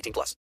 [0.00, 0.36] 18 plus.